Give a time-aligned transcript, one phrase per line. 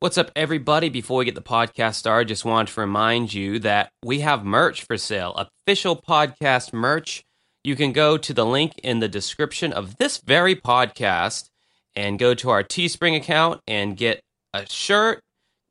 [0.00, 0.90] What's up, everybody?
[0.90, 4.82] Before we get the podcast started, just wanted to remind you that we have merch
[4.82, 7.24] for sale, official podcast merch.
[7.62, 11.48] You can go to the link in the description of this very podcast
[11.96, 14.20] and go to our Teespring account and get
[14.52, 15.22] a shirt,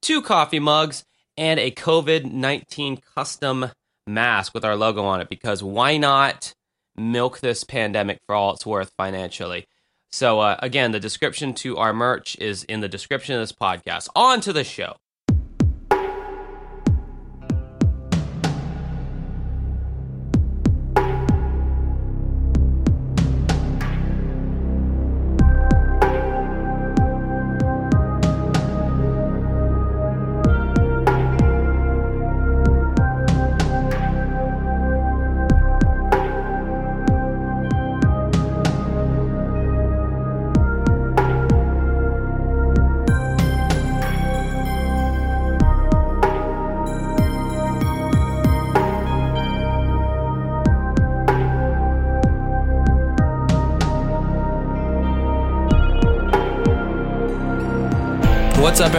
[0.02, 1.04] two coffee mugs,
[1.38, 3.70] and a COVID 19 custom
[4.08, 6.54] mask with our logo on it because why not
[6.96, 9.68] milk this pandemic for all it's worth financially?
[10.14, 14.10] So, uh, again, the description to our merch is in the description of this podcast.
[14.16, 14.96] On to the show.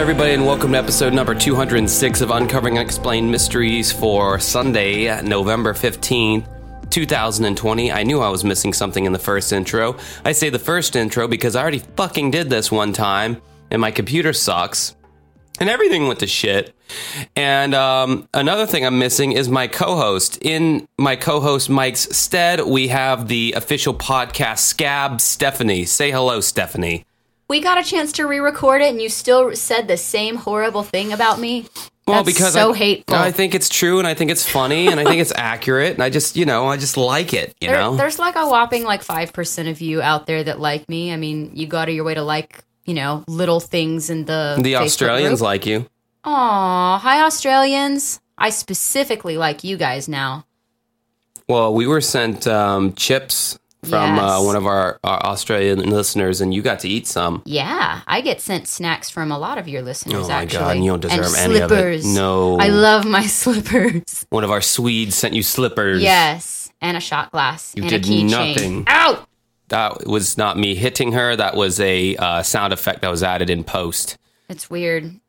[0.05, 6.47] Everybody, and welcome to episode number 206 of Uncovering Unexplained Mysteries for Sunday, November 15th.
[6.91, 7.91] 2020.
[7.91, 9.97] I knew I was missing something in the first intro.
[10.23, 13.89] I say the first intro because I already fucking did this one time and my
[13.89, 14.95] computer sucks
[15.59, 16.75] and everything went to shit.
[17.35, 20.37] And um, another thing I'm missing is my co host.
[20.43, 25.85] In my co host Mike's stead, we have the official podcast Scab Stephanie.
[25.85, 27.05] Say hello, Stephanie.
[27.47, 31.13] We got a chance to re-record it, and you still said the same horrible thing
[31.13, 31.67] about me.
[32.07, 33.15] Well, That's because so I, hateful.
[33.15, 36.03] I think it's true, and I think it's funny, and I think it's accurate, and
[36.03, 37.55] I just, you know, I just like it.
[37.61, 40.59] You There- know, there's like a whopping like five percent of you out there that
[40.59, 41.11] like me.
[41.11, 44.25] I mean, you go out of your way to like, you know, little things in
[44.25, 45.45] the the Facebook Australians group.
[45.47, 45.87] like you.
[46.25, 48.19] Aw, hi Australians.
[48.37, 50.45] I specifically like you guys now.
[51.47, 56.53] Well, we were sent um, chips from uh, one of our, our Australian listeners, and
[56.53, 57.41] you got to eat some.
[57.45, 60.25] Yeah, I get sent snacks from a lot of your listeners.
[60.25, 61.75] Oh my actually, God, you don't And deserve any of it.
[61.75, 62.05] slippers.
[62.15, 62.57] No.
[62.59, 64.25] I love my slippers.
[64.29, 66.01] One of our Swedes sent you slippers.
[66.01, 68.85] Yes, and a shot glass You and did nothing.
[68.87, 69.25] Ow!
[69.69, 71.35] That was not me hitting her.
[71.35, 74.17] That was a uh, sound effect that was added in post.
[74.47, 75.19] It's weird.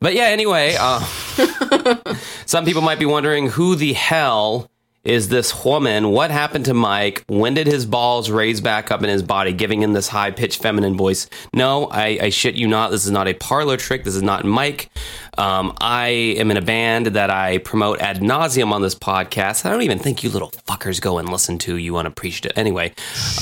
[0.00, 1.00] But yeah, anyway, uh,
[2.46, 4.70] some people might be wondering who the hell
[5.08, 6.10] is this woman?
[6.10, 7.24] What happened to Mike?
[7.28, 10.60] When did his balls raise back up in his body, giving him this high pitched
[10.60, 11.30] feminine voice?
[11.54, 12.90] No, I, I shit you not.
[12.90, 14.04] This is not a parlor trick.
[14.04, 14.90] This is not Mike.
[15.38, 19.64] Um, I am in a band that I promote ad nauseum on this podcast.
[19.64, 21.76] I don't even think you little fuckers go and listen to.
[21.76, 22.52] You unappreciative.
[22.54, 22.92] Anyway,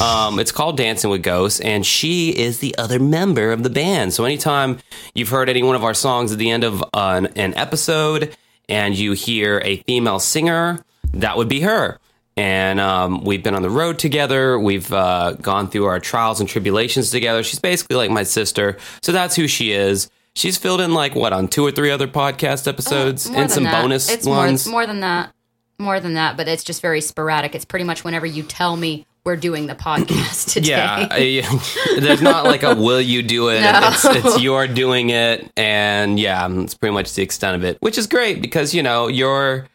[0.00, 4.14] um, it's called Dancing with Ghosts, and she is the other member of the band.
[4.14, 4.78] So anytime
[5.14, 8.36] you've heard any one of our songs at the end of an, an episode
[8.68, 10.84] and you hear a female singer,
[11.14, 11.98] that would be her.
[12.38, 14.58] And um, we've been on the road together.
[14.58, 17.42] We've uh, gone through our trials and tribulations together.
[17.42, 18.76] She's basically like my sister.
[19.00, 20.10] So that's who she is.
[20.34, 23.64] She's filled in like what on two or three other podcast episodes More and some
[23.64, 23.80] that.
[23.80, 24.66] bonus it's ones.
[24.66, 25.32] More, more than that.
[25.78, 27.54] More than that, but it's just very sporadic.
[27.54, 30.68] It's pretty much whenever you tell me we're doing the podcast today.
[30.70, 33.60] Yeah, I- there's not like a will you do it.
[33.62, 33.80] No.
[33.92, 37.98] It's, it's you're doing it, and yeah, it's pretty much the extent of it, which
[37.98, 39.66] is great because you know you're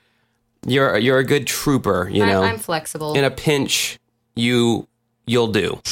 [0.66, 2.10] you're you're a good trooper.
[2.12, 3.14] You know, I'm, I'm flexible.
[3.14, 4.00] in a pinch,
[4.36, 4.88] you
[5.26, 5.82] you'll do.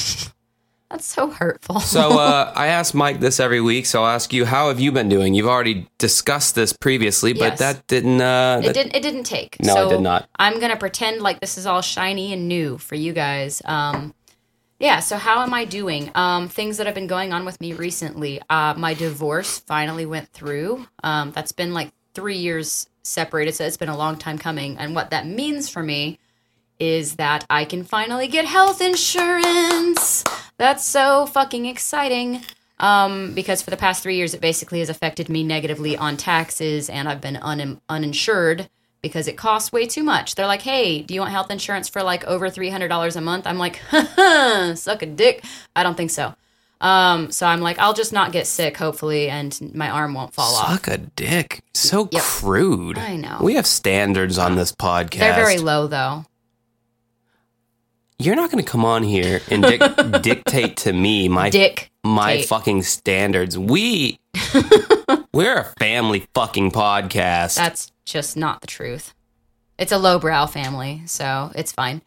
[0.90, 1.80] That's so hurtful.
[1.81, 4.91] So uh, I ask Mike this every week, so I'll ask you, how have you
[4.91, 5.35] been doing?
[5.35, 7.59] You've already discussed this previously, but Yes.
[7.59, 8.22] that didn't.
[8.22, 8.96] Uh, it didn't.
[8.96, 9.57] It didn't take.
[9.62, 10.28] No, so it did not.
[10.38, 13.62] I'm gonna pretend like this is all shiny and new for you guys.
[13.66, 14.16] Um,
[14.80, 15.00] yeah.
[15.00, 16.09] So how am I doing?
[16.16, 18.41] Um, things that have been going on with me recently.
[18.50, 20.88] Uh, my divorce finally went through.
[21.03, 24.77] Um, that's been like three years separated, so it's been a long time coming.
[24.77, 26.19] And what that means for me
[26.79, 30.23] is that I can finally get health insurance.
[30.57, 32.43] That's so fucking exciting.
[32.79, 36.89] Um, because for the past three years, it basically has affected me negatively on taxes,
[36.89, 38.69] and I've been un- uninsured
[39.01, 40.35] because it costs way too much.
[40.35, 43.21] They're like, "Hey, do you want health insurance for like over three hundred dollars a
[43.21, 45.44] month?" I'm like, "Ha suck a dick."
[45.75, 46.35] I don't think so.
[46.81, 50.55] Um, so I'm like, I'll just not get sick, hopefully, and my arm won't fall
[50.55, 50.69] off.
[50.71, 51.61] Suck a dick.
[51.73, 52.21] So Yep.
[52.23, 52.97] crude.
[52.97, 53.37] I know.
[53.41, 55.19] We have standards on this podcast.
[55.19, 56.25] They're very low, though.
[58.17, 59.81] You're not going to come on here and dic-
[60.21, 61.89] dictate to me my Dick.
[62.03, 62.45] my tape.
[62.47, 63.57] fucking standards.
[63.57, 64.19] We
[65.33, 67.55] we're a family fucking podcast.
[67.55, 69.13] That's just not the truth.
[69.77, 72.01] It's a lowbrow family, so it's fine.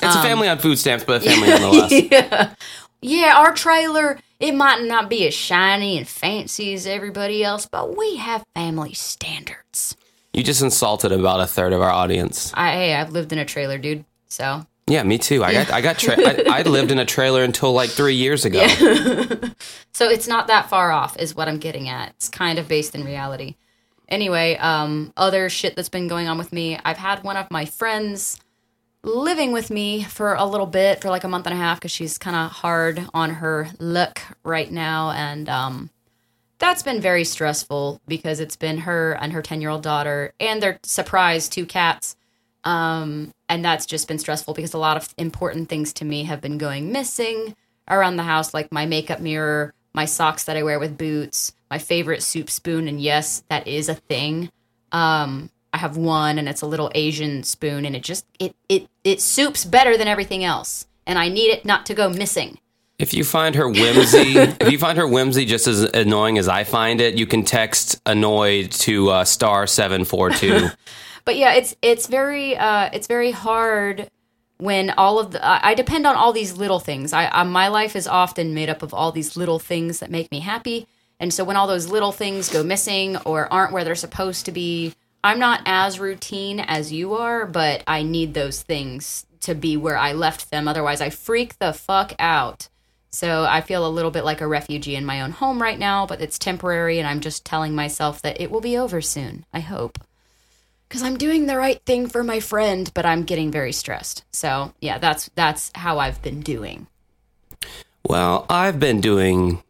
[0.00, 1.92] it's a um, family on food stamps, but a family nonetheless.
[2.10, 2.54] yeah.
[3.04, 7.96] Yeah, our trailer, it might not be as shiny and fancy as everybody else, but
[7.96, 9.94] we have family standards.
[10.32, 12.50] You just insulted about a third of our audience.
[12.54, 14.06] I, hey, I've lived in a trailer, dude.
[14.28, 15.44] So Yeah, me too.
[15.44, 18.44] I got I got tra- I, I lived in a trailer until like three years
[18.44, 18.66] ago.
[19.92, 22.08] So it's not that far off, is what I'm getting at.
[22.16, 23.54] It's kind of based in reality.
[24.08, 26.76] Anyway, um, other shit that's been going on with me.
[26.84, 28.40] I've had one of my friends
[29.04, 31.92] living with me for a little bit, for like a month and a half, because
[31.92, 35.90] she's kind of hard on her luck right now, and um,
[36.58, 40.62] that's been very stressful because it's been her and her ten year old daughter and
[40.62, 42.16] their surprise two cats.
[42.64, 46.40] Um, and that's just been stressful because a lot of important things to me have
[46.40, 47.54] been going missing
[47.90, 51.78] around the house, like my makeup mirror, my socks that I wear with boots, my
[51.78, 54.50] favorite soup spoon, and yes, that is a thing.
[54.92, 58.88] Um, I have one, and it's a little Asian spoon, and it just it it
[59.02, 62.60] it soups better than everything else, and I need it not to go missing.
[62.96, 66.62] If you find her whimsy, if you find her whimsy just as annoying as I
[66.62, 70.68] find it, you can text annoyed to uh, star seven four two.
[71.24, 74.08] but yeah, it's it's very uh, it's very hard
[74.58, 77.12] when all of the I I depend on all these little things.
[77.12, 80.30] I, I my life is often made up of all these little things that make
[80.30, 80.86] me happy,
[81.18, 84.52] and so when all those little things go missing or aren't where they're supposed to
[84.52, 84.94] be,
[85.24, 89.96] I'm not as routine as you are, but I need those things to be where
[89.96, 90.68] I left them.
[90.68, 92.68] Otherwise, I freak the fuck out.
[93.10, 96.04] So I feel a little bit like a refugee in my own home right now,
[96.04, 99.46] but it's temporary, and I'm just telling myself that it will be over soon.
[99.52, 99.98] I hope
[100.88, 104.24] because I'm doing the right thing for my friend, but I'm getting very stressed.
[104.30, 106.86] So yeah, that's that's how I've been doing.
[108.06, 109.62] Well, I've been doing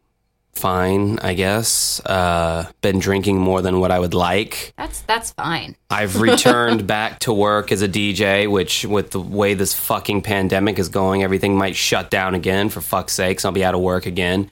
[0.55, 1.99] fine, I guess.
[2.05, 4.73] Uh, been drinking more than what I would like.
[4.77, 5.75] That's that's fine.
[5.89, 10.79] I've returned back to work as a DJ, which, with the way this fucking pandemic
[10.79, 12.69] is going, everything might shut down again.
[12.69, 14.49] For fuck's sakes, I'll be out of work again.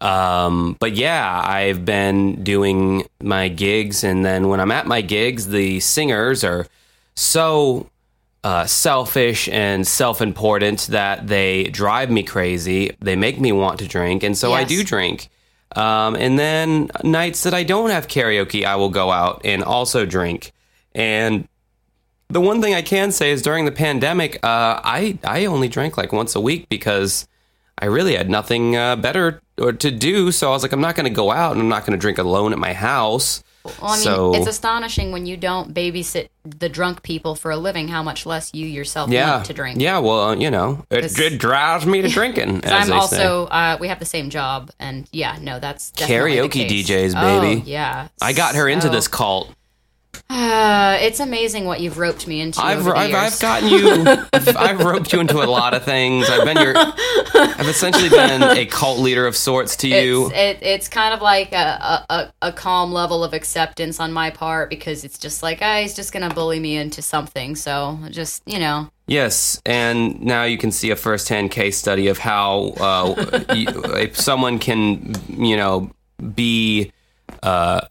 [0.00, 5.48] Um, but yeah, I've been doing my gigs, and then when I'm at my gigs,
[5.48, 6.66] the singers are
[7.14, 7.88] so
[8.44, 12.94] uh, selfish and self-important that they drive me crazy.
[13.00, 15.30] They make me want to drink, and so I do drink.
[15.74, 20.06] Um, and then nights that I don't have karaoke, I will go out and also
[20.06, 20.52] drink.
[20.94, 21.48] And
[22.28, 25.96] the one thing I can say is during the pandemic, uh, I I only drank
[25.96, 27.26] like once a week because
[27.78, 30.32] I really had nothing uh, better or to do.
[30.32, 32.00] So I was like, I'm not going to go out and I'm not going to
[32.00, 33.42] drink alone at my house.
[33.80, 37.56] Well, I mean, So- it's astonishing when you don't babysit the drunk people for a
[37.56, 39.80] living how much less you yourself Yeah, want to drink.
[39.80, 42.60] Yeah, well, you know, it, it drives me to drinking.
[42.64, 46.48] as I'm also uh, we have the same job, and yeah, no, that's definitely the
[46.48, 46.84] Karaoke.
[46.84, 47.62] DJs, baby.
[47.62, 49.52] Oh, yeah, I got her into this cult.
[50.28, 52.60] Uh, it's amazing what you've roped me into.
[52.60, 53.14] I've, I've.
[53.14, 54.04] I've gotten you.
[54.32, 56.28] I've, I've roped you into a lot of things.
[56.28, 56.74] I've been your.
[57.34, 60.26] I've essentially been a cult leader of sorts to you.
[60.26, 64.30] It's, it, it's kind of like a, a, a- calm level of acceptance on my
[64.30, 67.54] part because it's just like, ah, he's just going to bully me into something.
[67.54, 72.18] So just, you know, Yes, and now you can see a firsthand case study of
[72.18, 75.92] how uh, you, if someone can, you know,
[76.34, 76.90] be
[77.44, 77.82] uh,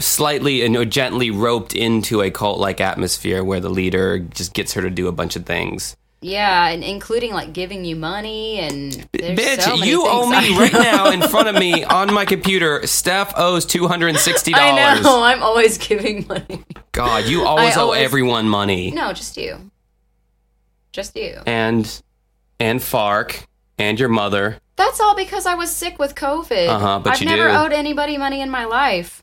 [0.00, 4.72] slightly and you know, gently roped into a cult-like atmosphere where the leader just gets
[4.74, 5.96] her to do a bunch of things.
[6.22, 11.10] yeah, and including like giving you money and Bitch, so you owe me right now
[11.10, 12.86] in front of me on my computer.
[12.86, 14.98] Steph owes two hundred and sixty dollars.
[14.98, 16.62] I know, I'm always giving money.
[16.92, 19.70] God, you always I owe always- everyone money, No, just you.
[20.92, 21.38] Just you.
[21.46, 22.02] and
[22.58, 23.46] and Fark
[23.78, 24.58] and your mother.
[24.76, 26.68] That's all because I was sick with COVID.
[26.68, 27.54] Uh-huh, but I've never do.
[27.54, 29.22] owed anybody money in my life.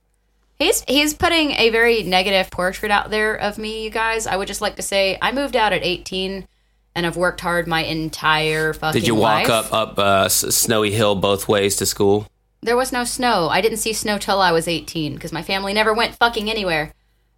[0.59, 4.25] He's he's putting a very negative portrait out there of me, you guys.
[4.25, 6.47] I would just like to say I moved out at 18
[6.95, 9.71] and I've worked hard my entire fucking Did you walk life.
[9.71, 12.27] up up uh, Snowy Hill both ways to school?
[12.61, 13.49] There was no snow.
[13.49, 16.91] I didn't see snow till I was 18 because my family never went fucking anywhere.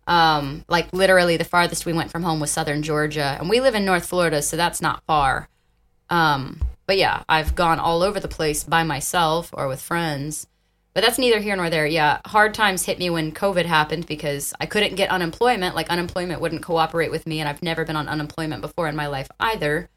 [0.08, 3.76] Um, like literally the farthest we went from home was southern Georgia, and we live
[3.76, 5.50] in North Florida, so that's not far.
[6.10, 10.48] Um, but yeah, I've gone all over the place by myself or with friends.
[11.00, 11.88] But that's neither here nor there.
[11.88, 15.74] Yeah, hard times hit me when COVID happened because I couldn't get unemployment.
[15.74, 19.08] Like unemployment wouldn't cooperate with me, and I've never been on unemployment before in my
[19.08, 19.88] life either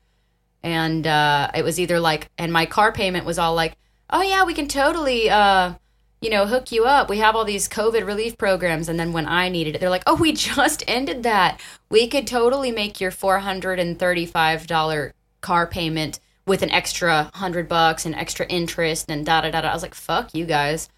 [0.62, 3.76] and uh, it was either like and my car payment was all like
[4.10, 5.74] oh yeah we can totally uh,
[6.20, 9.26] you know hook you up we have all these covid relief programs and then when
[9.26, 13.10] i needed it they're like oh we just ended that we could totally make your
[13.10, 19.60] $435 car payment with an extra 100 bucks and extra interest and da da da
[19.60, 20.88] da i was like fuck you guys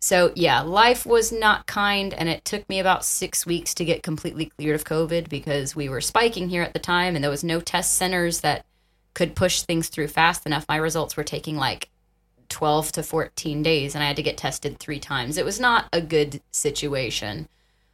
[0.00, 4.02] so yeah, life was not kind, and it took me about six weeks to get
[4.02, 7.42] completely cleared of COVID because we were spiking here at the time, and there was
[7.42, 8.66] no test centers that
[9.14, 11.88] could push things through fast enough, my results were taking like
[12.50, 15.38] 12 to 14 days and I had to get tested three times.
[15.38, 17.48] It was not a good situation.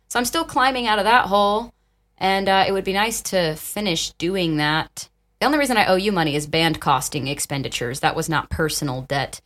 [0.08, 1.72] So I'm still climbing out of that hole.
[2.18, 5.08] And uh, it would be nice to finish doing that.
[5.40, 8.00] The only reason I owe you money is band costing expenditures.
[8.00, 9.40] That was not personal debt.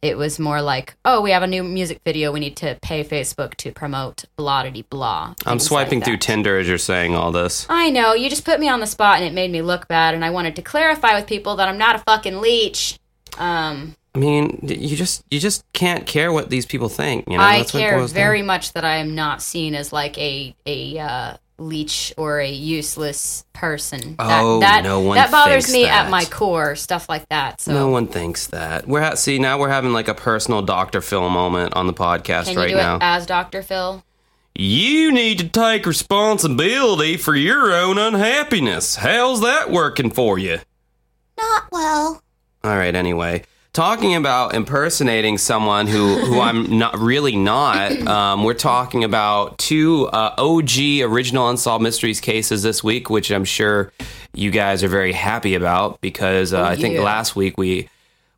[0.00, 2.30] It was more like, oh, we have a new music video.
[2.30, 5.34] We need to pay Facebook to promote blah blah blah.
[5.44, 6.18] I'm swiping like through.
[6.18, 7.66] Tinder as you're saying all this.
[7.68, 8.14] I know.
[8.14, 10.14] You just put me on the spot and it made me look bad.
[10.14, 13.00] And I wanted to clarify with people that I'm not a fucking leech.
[13.36, 17.26] Um, I mean, you just you just can't care what these people think.
[17.28, 20.54] You know, I That's care very much that I am not seen as like a
[20.64, 24.16] a uh, leech or a useless person.
[24.18, 26.06] Oh, that, that, no one that bothers me that.
[26.06, 27.60] at my core, stuff like that.
[27.60, 28.88] So No one thinks that.
[28.88, 31.00] We're ha- see now we're having like a personal Dr.
[31.00, 32.96] Phil moment on the podcast can you right do now.
[32.96, 33.62] it as Dr.
[33.62, 34.02] Phil?
[34.56, 38.96] you need to take responsibility for your own unhappiness.
[38.96, 40.58] How's that working for you?
[41.38, 42.22] Not well.
[42.64, 43.44] All right, anyway.
[43.72, 50.08] Talking about impersonating someone who, who I'm not really not, um, we're talking about two
[50.08, 53.92] uh, OG original Unsolved Mysteries cases this week, which I'm sure
[54.34, 57.02] you guys are very happy about because uh, I think yeah.
[57.02, 57.88] last week we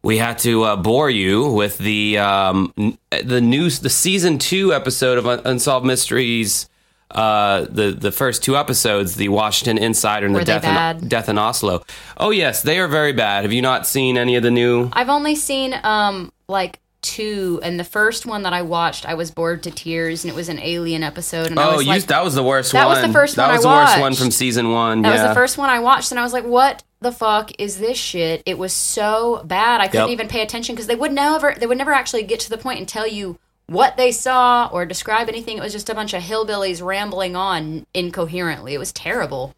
[0.03, 4.75] we had to uh, bore you with the um, n- the news the season two
[4.75, 6.69] episode of Un- Unsolved Mysteries.
[7.15, 11.09] Uh, the the first two episodes, the Washington Insider and Were the Death in.
[11.09, 11.83] Death in Oslo.
[12.17, 13.45] Oh yes, they are very bad.
[13.45, 14.89] Have you not seen any of the new?
[14.93, 19.31] I've only seen um like two, and the first one that I watched, I was
[19.33, 22.07] bored to tears, and it was an alien episode, and I Oh, was you, like,
[22.07, 22.97] that was the worst That one.
[22.97, 25.03] was the first that one was I the worst one from season one.
[25.03, 25.15] That yeah.
[25.23, 27.99] was the first one I watched, and I was like, "What the fuck is this
[27.99, 29.81] shit?" It was so bad.
[29.81, 30.13] I couldn't Yep.
[30.13, 32.79] even pay attention because they would never, they would never actually get to the point
[32.79, 33.37] and tell you
[33.73, 35.59] what they saw or describe anything.
[35.59, 38.75] It was just a bunch of hillbillies rambling on incoherently.
[38.75, 39.55] It was terrible.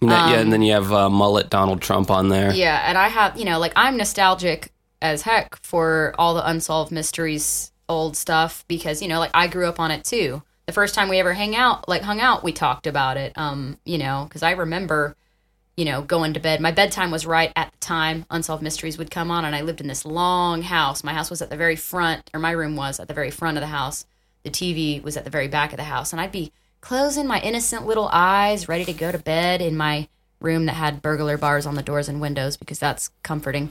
[0.00, 2.52] And then- yeah, and then you have uh, mullet Donald Trump on there.
[2.52, 4.72] Yeah, and I have, you know, like I'm nostalgic
[5.02, 9.66] as heck for all the unsolved mysteries old stuff because, you know, like I grew
[9.66, 10.42] up on it too.
[10.66, 13.32] The first time we ever hang out, like hung out, we talked about it.
[13.36, 15.14] Um, you know, cuz I remember,
[15.76, 16.60] you know, going to bed.
[16.60, 19.80] My bedtime was right at the time unsolved mysteries would come on and I lived
[19.80, 21.04] in this long house.
[21.04, 23.58] My house was at the very front or my room was at the very front
[23.58, 24.06] of the house.
[24.42, 27.40] The TV was at the very back of the house and I'd be closing my
[27.40, 30.08] innocent little eyes, ready to go to bed in my
[30.40, 33.70] room that had burglar bars on the doors and windows because that's comforting.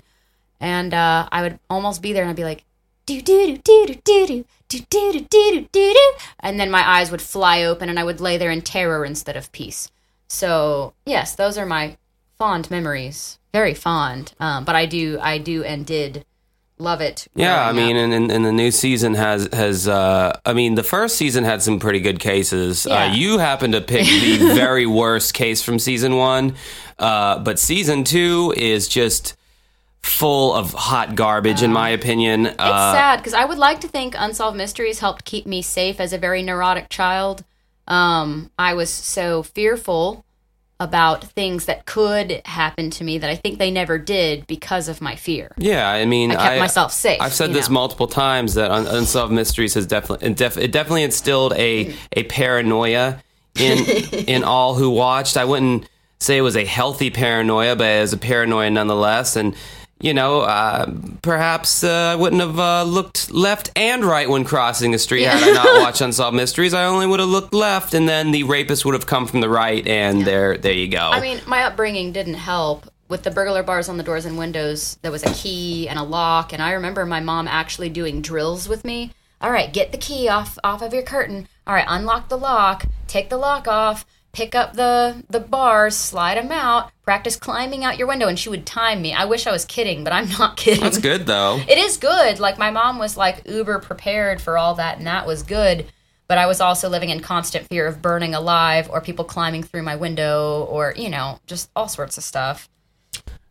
[0.60, 2.66] And uh, I would almost be there and I'd be like,
[3.08, 6.88] do do do do do do do do do do do do and then my
[6.88, 9.90] eyes would fly open and I would lay there in terror instead of peace.
[10.28, 11.98] So yes, those are my
[12.38, 14.34] fond memories, very fond.
[14.40, 16.26] Um, but I do, I do, and did
[16.78, 17.28] love it.
[17.36, 19.88] Yeah, I mean, and, and, and the new season has has.
[19.88, 22.86] Uh, I mean, the first season had some pretty good cases.
[22.86, 26.56] Uh, you happen to pick the very worst case from season one,
[27.00, 29.36] uh, but season two is just
[30.02, 32.46] full of hot garbage, in my opinion.
[32.46, 36.00] It's Uh, sad because I would like to think Unsolved Mysteries helped keep me safe
[36.00, 37.44] as a very neurotic child.
[37.88, 40.26] Um, I was so fearful
[40.80, 45.02] about things that could happen to me that I think they never did because of
[45.02, 45.54] my fear.
[45.58, 47.22] yeah, I mean, I kept myself safe.
[47.22, 47.76] I've said this know.
[47.76, 53.24] multiple times that Un- Unsolved Mysteries has definitely it definitely instilled a a paranoia
[53.58, 53.86] in
[54.28, 55.38] in all who watched.
[55.38, 55.88] I wouldn't
[56.20, 59.36] say it was a healthy paranoia, but it was a paranoia nonetheless.
[59.36, 59.56] And
[60.02, 64.92] you know, uh, perhaps uh, I wouldn't have uh, looked left and right when crossing
[64.92, 66.74] the street had I not watched Unsolved Mysteries.
[66.74, 69.50] I only would have looked left, and then the rapist would have come from the
[69.50, 71.10] right, and there there you go.
[71.12, 72.88] I mean, my upbringing didn't help.
[73.08, 76.04] With the burglar bars on the doors and windows, there was a key and a
[76.04, 79.12] lock, and I remember my mom actually doing drills with me.
[79.42, 81.48] All right, get the key off off of your curtain.
[81.68, 86.38] All right, unlock the lock, take the lock off, pick up the the bars, slide
[86.38, 89.14] them out, practice climbing out your window, and she would time me.
[89.14, 90.84] I wish I was kidding, but I'm not kidding.
[90.84, 91.62] That's good though.
[91.68, 92.40] It is good.
[92.40, 95.86] Like my mom was like uber prepared for all that, and that was good.
[96.28, 99.84] But I was also living in constant fear of burning alive, or people climbing through
[99.84, 102.68] my window, or you know, just all sorts of stuff.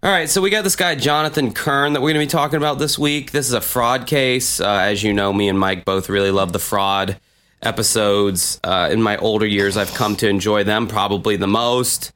[0.02, 2.58] All right, so we got this guy Jonathan Kern that we're going to be talking
[2.58, 3.30] about this week.
[3.30, 4.60] This is a fraud case.
[4.60, 7.18] Uh, as you know, me and Mike both really love the fraud
[7.62, 8.60] episodes.
[8.62, 12.12] Uh, in my older years, I've come to enjoy them probably the most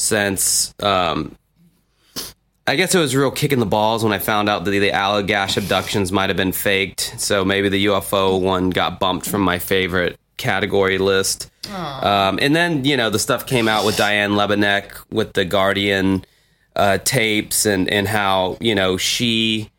[0.00, 0.74] since.
[0.80, 1.36] Um,
[2.66, 4.90] I guess it was real kick in the balls when I found out that the
[4.90, 7.14] Allagash abductions might have been faked.
[7.18, 11.50] So maybe the UFO one got bumped from my favorite category list.
[12.04, 16.24] Um, and then, you know, the stuff came out with Diane Labenek with the Guardian
[16.76, 19.70] uh, tapes and, and how, you know, she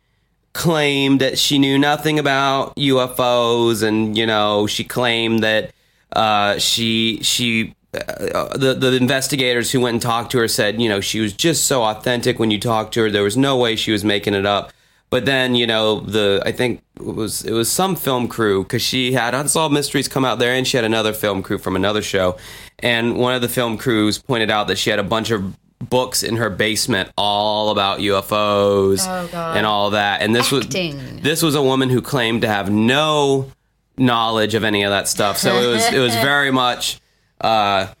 [0.52, 5.72] claimed that she knew nothing about UFOs and, you know, she claimed that
[6.12, 10.88] uh, she she uh, the the investigators who went and talked to her said, you
[10.88, 13.10] know, she was just so authentic when you talked to her.
[13.10, 14.72] There was no way she was making it up.
[15.10, 18.80] But then, you know, the I think it was it was some film crew because
[18.80, 22.00] she had Unsolved Mysteries come out there, and she had another film crew from another
[22.00, 22.38] show,
[22.78, 25.54] and one of the film crews pointed out that she had a bunch of
[25.90, 30.22] books in her basement all about UFOs Oh, and all that.
[30.22, 30.96] And this Acting.
[30.96, 33.50] was this was a woman who claimed to have no
[33.98, 35.36] knowledge of any of that stuff.
[35.36, 37.01] So it was it was very much
[37.42, 37.92] uh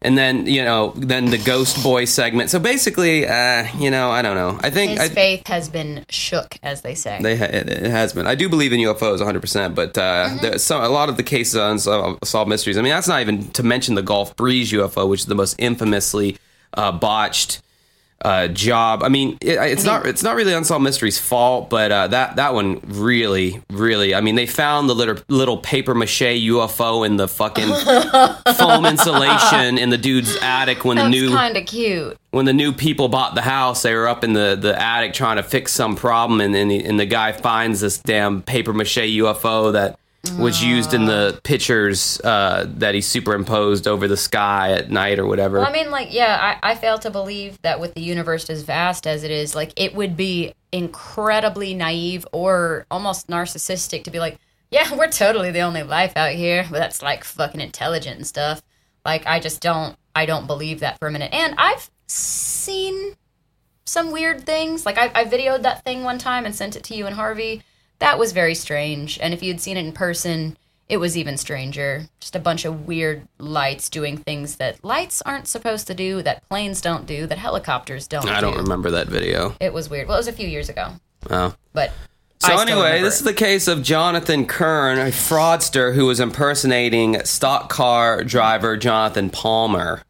[0.00, 2.50] and then you know then the ghost boy segment.
[2.50, 4.58] So basically uh you know I don't know.
[4.62, 7.18] I think His I, faith has been shook, as they say.
[7.20, 8.26] they ha- it, has been.
[8.26, 11.56] I do believe in UFOs 100%, but uh, there's some, a lot of the cases
[11.56, 12.78] on Unsolved Solved Mysteries.
[12.78, 15.56] I mean, that's not even to mention the Gulf Breeze UFO, which is the most
[15.58, 16.36] infamously
[16.74, 17.60] uh, botched
[18.22, 19.02] uh, job.
[19.02, 22.54] I mean, it, it's not it's not really Unsolved Mysteries' fault, but uh, that that
[22.54, 24.14] one really, really.
[24.14, 27.68] I mean, they found the little little paper mache UFO in the fucking
[28.56, 32.18] foam insulation in the dude's attic when the new kind of cute.
[32.30, 35.36] when the new people bought the house, they were up in the, the attic trying
[35.36, 38.96] to fix some problem, and and the, and the guy finds this damn paper mache
[38.96, 39.98] UFO that
[40.32, 45.26] was used in the pictures uh, that he superimposed over the sky at night or
[45.26, 45.58] whatever.
[45.58, 48.62] Well, I mean, like, yeah, I, I fail to believe that with the universe as
[48.62, 54.18] vast as it is, like, it would be incredibly naive or almost narcissistic to be
[54.18, 54.38] like,
[54.70, 58.62] yeah, we're totally the only life out here, but that's like fucking intelligent and stuff.
[59.04, 61.32] Like, I just don't, I don't believe that for a minute.
[61.32, 63.14] And I've seen
[63.84, 64.84] some weird things.
[64.84, 67.62] Like, I, I videoed that thing one time and sent it to you and Harvey.
[68.00, 69.18] That was very strange.
[69.20, 70.56] And if you'd seen it in person,
[70.88, 72.08] it was even stranger.
[72.20, 76.48] Just a bunch of weird lights doing things that lights aren't supposed to do, that
[76.48, 78.28] planes don't do, that helicopters don't do.
[78.32, 79.54] I don't remember that video.
[79.60, 80.08] It was weird.
[80.08, 80.92] Well, it was a few years ago.
[81.28, 81.54] Oh.
[81.72, 81.92] But
[82.40, 83.18] So I anyway, this it.
[83.18, 89.28] is the case of Jonathan Kern, a fraudster who was impersonating stock car driver Jonathan
[89.28, 90.02] Palmer,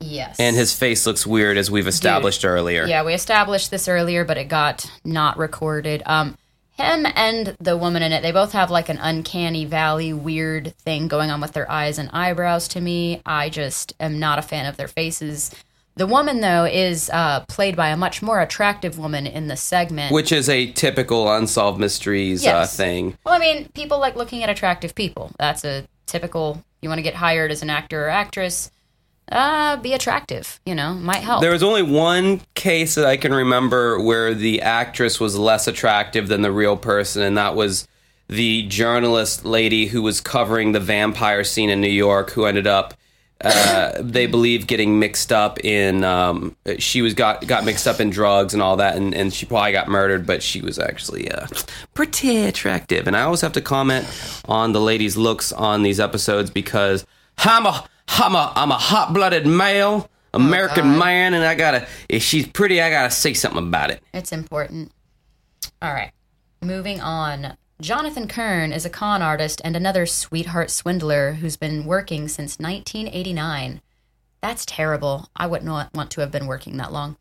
[0.00, 0.40] Yes.
[0.40, 2.86] and his face looks weird as we've established earlier.
[2.86, 6.02] Yeah, we established this earlier, but it got not recorded.
[6.06, 6.38] Um,
[6.80, 11.08] him and the woman in it, they both have like an uncanny valley weird thing
[11.08, 13.22] going on with their eyes and eyebrows to me.
[13.24, 15.50] I just am not a fan of their faces.
[15.96, 20.14] The woman, though, is uh, played by a much more attractive woman in the segment.
[20.14, 23.18] Which is a typical unsolved mysteries uh, thing.
[23.24, 25.32] well, I mean, people like looking at attractive people.
[25.38, 28.70] That's a typical, you want to get hired as an actor or actress,
[29.30, 31.40] uh, be attractive, you know, might help.
[31.40, 36.28] There was only one case that I can remember where the actress was less attractive
[36.28, 37.86] than the real person, and that was
[38.28, 42.94] the journalist lady who was covering the vampire scene in New York, who ended up,
[43.40, 46.02] uh, they believe, getting mixed up in.
[46.02, 49.46] Um, she was got got mixed up in drugs and all that, and, and she
[49.46, 51.46] probably got murdered, but she was actually uh,
[51.94, 53.06] pretty attractive.
[53.06, 54.06] And I always have to comment
[54.46, 57.06] on the lady's looks on these episodes because
[57.38, 57.84] I'm a
[58.18, 60.08] I'm a I'm a hot blooded male.
[60.32, 60.98] Oh, American God.
[60.98, 61.86] man, and I gotta.
[62.08, 64.02] If she's pretty, I gotta say something about it.
[64.14, 64.92] It's important.
[65.82, 66.12] All right.
[66.62, 67.56] Moving on.
[67.80, 73.80] Jonathan Kern is a con artist and another sweetheart swindler who's been working since 1989.
[74.42, 75.28] That's terrible.
[75.34, 77.16] I wouldn't want want to have been working that long.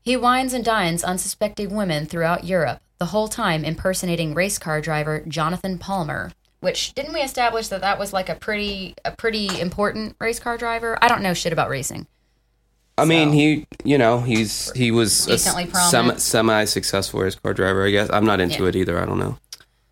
[0.00, 5.24] He wines and dines unsuspecting women throughout Europe, the whole time impersonating race car driver
[5.26, 6.32] Jonathan Palmer.
[6.60, 10.58] Which didn't we establish that that was like a pretty a pretty important race car
[10.58, 10.98] driver?
[11.02, 12.06] I don't know shit about racing.
[12.98, 17.86] I mean, he, you know, he's he was a Decently semi successful race car driver.
[17.86, 18.68] I guess I'm not into Yeah.
[18.68, 19.00] it either.
[19.00, 19.38] I don't know.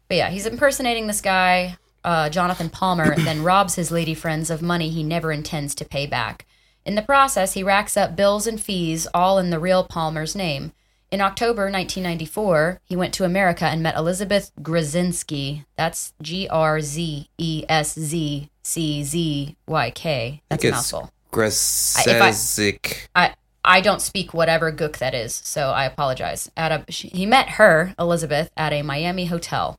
[0.09, 4.51] But yeah, he's impersonating this guy, uh, Jonathan Palmer, and then robs his lady friends
[4.51, 6.45] of money he never intends to pay back.
[6.85, 10.73] In the process, he racks up bills and fees, all in the real Palmer's name.
[11.11, 15.65] In October 1994, he went to America and met Elizabeth Grzinski.
[15.77, 20.43] That's G R Z E S Z C Z Y K.
[20.51, 21.11] That's a mouthful.
[21.33, 23.09] Grzezik.
[23.15, 26.51] I I don't speak whatever gook that is, so I apologize.
[26.57, 29.79] At a, she, he met her, Elizabeth, at a Miami hotel.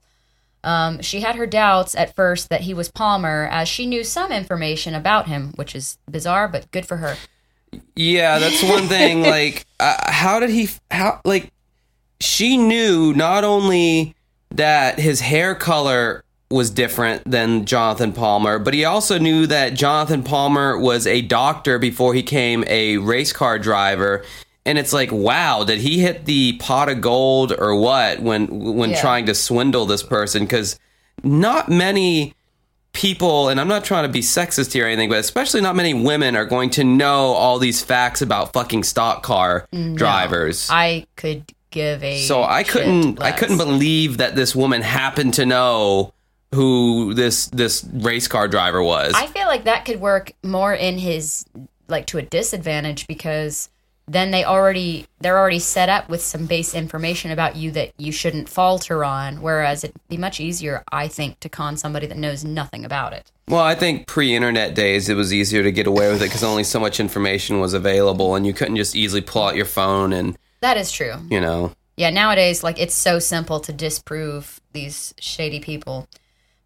[0.64, 4.32] Um, she had her doubts at first that he was Palmer, as she knew some
[4.32, 7.16] information about him, which is bizarre, but good for her.
[7.96, 9.22] Yeah, that's one thing.
[9.38, 10.70] like, uh, how did he?
[10.92, 11.52] How like
[12.20, 14.16] she knew not only
[14.52, 20.24] that his hair color was different than Jonathan Palmer, but he also knew that Jonathan
[20.24, 24.24] Palmer was a doctor before he became a race car driver.
[24.66, 28.92] And it's like, wow, did he hit the pot of gold or what when when
[28.92, 29.02] Yeah.
[29.02, 30.44] trying to swindle this person?
[30.44, 30.80] Because
[31.24, 32.34] not many
[32.94, 35.94] people, and I'm not trying to be sexist here or anything, but especially not many
[35.94, 40.70] women are going to know all these facts about fucking stock car mm, drivers.
[40.72, 45.46] I could give a so I couldn't, I couldn't believe that this woman happened to
[45.46, 46.14] know
[46.54, 49.14] who this this race car driver was.
[49.16, 51.46] I feel like that could work more in his
[51.88, 53.70] like to a disadvantage because
[54.12, 58.12] then they already they're already set up with some base information about you that you
[58.12, 62.44] shouldn't falter on whereas it'd be much easier I think to con somebody that knows
[62.44, 63.32] nothing about it.
[63.48, 66.64] well, I think pre-internet days it was easier to get away with it because only
[66.64, 70.38] so much information was available, and you couldn't just easily pull out your phone and
[70.62, 71.14] That is true.
[71.30, 71.74] you know.
[71.98, 76.08] Yeah, nowadays like it's so simple to disprove these shady people.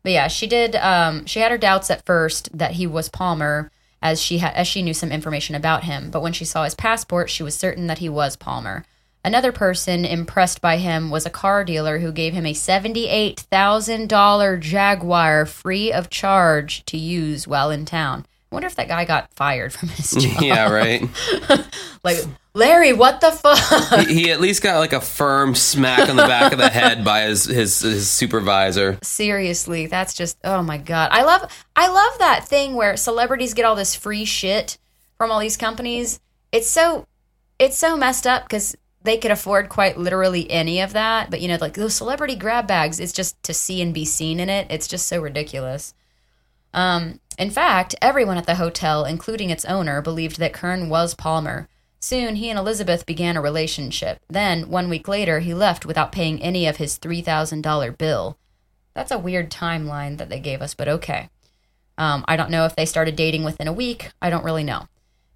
[0.04, 3.72] But yeah, she did um she had her doubts at first that he was Palmer
[4.04, 6.76] as she had as she knew some information about him, but when she saw his
[6.76, 8.84] passport, she was certain that he was Palmer.
[9.26, 15.46] Another person impressed by him was a car dealer who gave him a $78,000 Jaguar
[15.46, 18.26] free of charge to use while in town.
[18.54, 20.42] I wonder if that guy got fired from his job.
[20.44, 21.10] yeah, right.
[22.04, 22.20] Like,
[22.54, 24.06] Larry, what the fuck?
[24.08, 27.04] he, he at least got like a firm smack on the back of the head
[27.04, 29.00] by his his, his supervisor.
[29.02, 33.64] seriously that's just oh my god i love i love that thing where celebrities get
[33.66, 34.78] all this free shit
[35.18, 36.20] from all these companies
[36.52, 37.08] it's so
[37.58, 41.48] it's so messed up because they could afford quite literally any of that but you
[41.48, 44.68] know like those celebrity grab bags it's just to see and be seen in it
[44.70, 45.94] it's just so ridiculous
[46.74, 51.68] um in fact everyone at the hotel including its owner believed that kern was palmer
[52.04, 54.20] Soon, he and Elizabeth began a relationship.
[54.28, 58.38] Then, one week later, he left without paying any of his $3,000 bill.
[58.94, 61.30] That's a weird timeline that they gave us, but okay.
[61.98, 64.12] Um, I don't know if they started dating within a week.
[64.22, 64.90] I don't really know.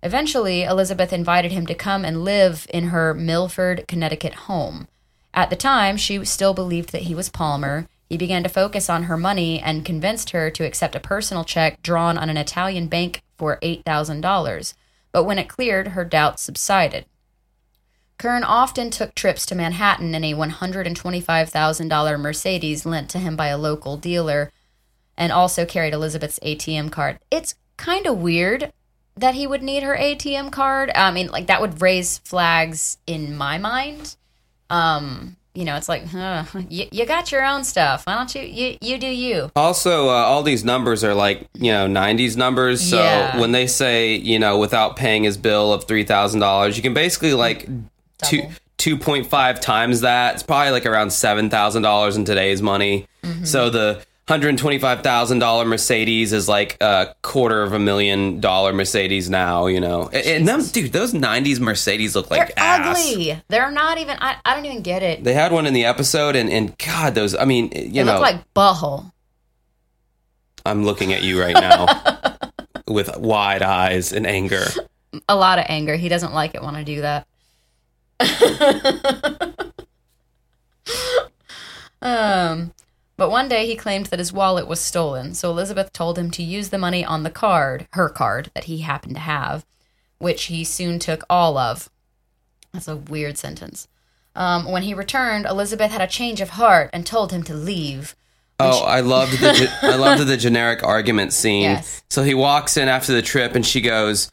[0.04, 4.90] Eventually, Elizabeth invited him to come and live in her Milford, Connecticut home.
[5.34, 7.88] At the time, she still believed that he was Palmer.
[8.10, 11.82] He began to focus on her money and convinced her to accept a personal check
[11.82, 14.74] drawn on an Italian bank for $8,000.
[15.12, 17.06] But when it cleared, her doubts subsided.
[18.18, 23.58] Kern often took trips to Manhattan in a $125,000 Mercedes lent to him by a
[23.58, 24.52] local dealer
[25.16, 27.20] and also carried Elizabeth's ATM card.
[27.30, 28.72] It's kind of weird
[29.16, 30.92] that he would need her ATM card.
[30.96, 34.16] I mean, like that would raise flags in my mind.
[34.70, 38.06] Um, you know, it's like, huh, you, you got your own stuff.
[38.06, 39.50] Why don't you you you do you?
[39.56, 42.88] Also, uh, all these numbers are like you know '90s numbers.
[42.88, 43.40] So Yeah.
[43.40, 46.94] when they say you know without paying his bill of three thousand dollars, you can
[46.94, 47.68] basically like
[48.24, 48.44] two
[48.78, 50.36] two point five times that.
[50.36, 53.08] It's probably like around seven thousand dollars in today's money.
[53.24, 53.46] Mm-hmm.
[53.46, 58.40] So the hundred twenty five thousand dollar Mercedes is like a quarter of a million
[58.40, 59.68] dollar Mercedes now.
[59.68, 62.98] You know, and, and them dude, those '90s Mercedes look like They're ass.
[63.12, 63.42] ugly.
[63.48, 64.18] They're not even.
[64.20, 65.24] I, I don't even get it.
[65.24, 67.36] They had one in the episode, and, and God, those.
[67.36, 69.12] I mean, you They know, look like butthole.
[70.66, 71.88] I'm looking at you right now
[72.88, 74.66] with wide eyes and anger.
[75.30, 75.96] a lot of anger.
[75.96, 77.26] He doesn't like it when I do that.
[82.02, 82.74] um,
[83.18, 86.44] but one day he claimed that his wallet was stolen, so Elizabeth told him to
[86.44, 89.66] use the money on the card, her card, that he happened to have,
[90.20, 91.90] which he soon took all of.
[92.72, 93.88] That's a weird sentence.
[94.36, 98.16] Um, when he returned, Elizabeth had a change of heart and told him to leave.
[98.60, 101.64] Oh, I loved the I loved the generic argument scene.
[101.64, 102.04] Yes.
[102.10, 104.32] So he walks in after the trip, and she goes,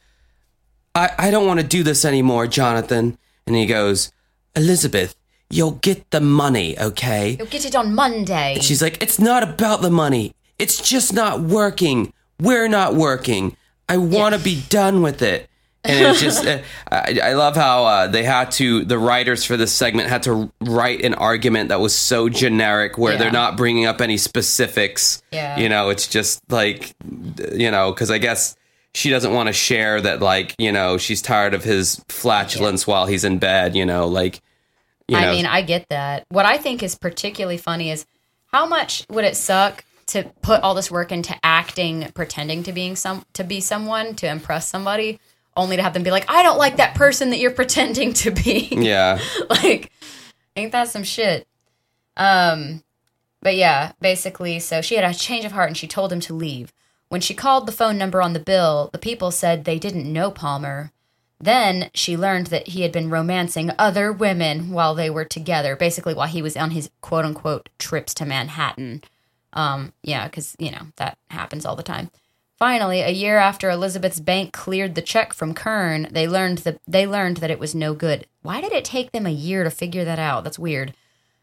[0.94, 4.12] "I I don't want to do this anymore, Jonathan." And he goes,
[4.54, 5.14] "Elizabeth,
[5.50, 8.54] you'll get the money, okay?" You'll get it on Monday.
[8.54, 10.34] And She's like, "It's not about the money.
[10.58, 12.12] It's just not working.
[12.40, 13.56] We're not working.
[13.88, 15.48] I want to be done with it."
[15.86, 19.58] And it's just, uh, I, I love how uh, they had to, the writers for
[19.58, 23.18] this segment had to write an argument that was so generic where Yeah.
[23.18, 25.22] they're not bringing up any specifics.
[25.30, 25.58] Yeah.
[25.58, 26.94] You know, it's just like,
[27.52, 28.56] you know, because I guess
[28.94, 33.04] she doesn't want to share that, like, you know, she's tired of his flatulence while
[33.04, 34.40] he's in bed, you know, like,
[35.08, 35.28] you know.
[35.28, 36.24] I mean, I get that.
[36.28, 38.06] What I think is particularly funny is
[38.46, 42.96] how much would it suck to put all this work into acting, pretending to being
[42.96, 45.18] some to be someone to impress somebody,
[45.56, 48.30] only to have them be like, "I don't like that person that you're pretending to
[48.30, 49.18] be." yeah.
[49.50, 49.90] like,
[50.56, 51.46] ain't that some shit?
[52.16, 52.82] Um,
[53.40, 56.34] but yeah, basically, so she had a change of heart and she told him to
[56.34, 56.72] leave.
[57.08, 60.30] When she called the phone number on the bill, the people said they didn't know
[60.30, 60.92] Palmer.
[61.40, 66.14] Then she learned that he had been romancing other women while they were together, basically
[66.14, 69.02] while he was on his quote unquote trips to Manhattan.
[69.52, 72.10] Um, yeah, because, you know, that happens all the time.
[72.56, 77.06] Finally, a year after Elizabeth's bank cleared the check from Kern, they learned that they
[77.06, 78.26] learned that it was no good.
[78.42, 80.44] Why did it take them a year to figure that out?
[80.44, 80.94] That's weird.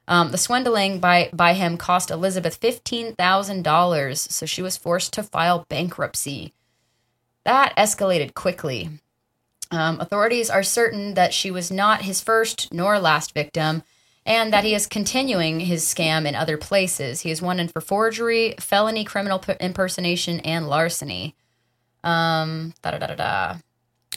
[0.07, 5.13] Um, the swindling by by him cost Elizabeth fifteen thousand dollars, so she was forced
[5.13, 6.53] to file bankruptcy.
[7.43, 8.89] That escalated quickly.
[9.71, 13.83] Um, authorities are certain that she was not his first nor last victim,
[14.25, 17.21] and that he is continuing his scam in other places.
[17.21, 21.35] He is wanted for forgery, felony criminal p- impersonation, and larceny.
[22.03, 23.55] Um, da da da da da.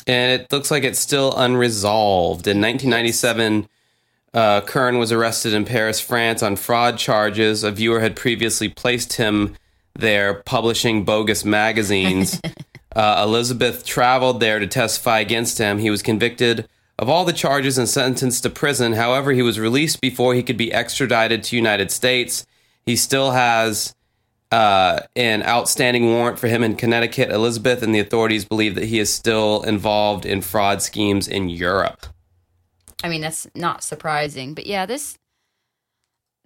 [0.06, 2.46] and it looks like it's still unresolved.
[2.46, 3.68] In 1997,
[4.32, 7.62] uh, Kern was arrested in Paris, France, on fraud charges.
[7.62, 9.54] A viewer had previously placed him
[9.94, 12.40] there, publishing bogus magazines.
[12.94, 15.78] uh, Elizabeth traveled there to testify against him.
[15.78, 18.92] He was convicted of all the charges and sentenced to prison.
[18.92, 22.46] However, he was released before he could be extradited to United States.
[22.87, 23.94] He still has
[24.52, 27.30] uh, an outstanding warrant for him in Connecticut.
[27.30, 32.07] Elizabeth and the authorities believe that he is still involved in fraud schemes in Europe.
[33.02, 35.18] I mean, that's not surprising, but yeah, this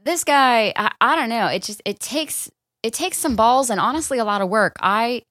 [0.02, 1.46] this guy, I, I don't know.
[1.46, 2.50] It just it takes
[2.82, 4.76] it takes some balls and honestly a lot of work.
[4.80, 5.22] I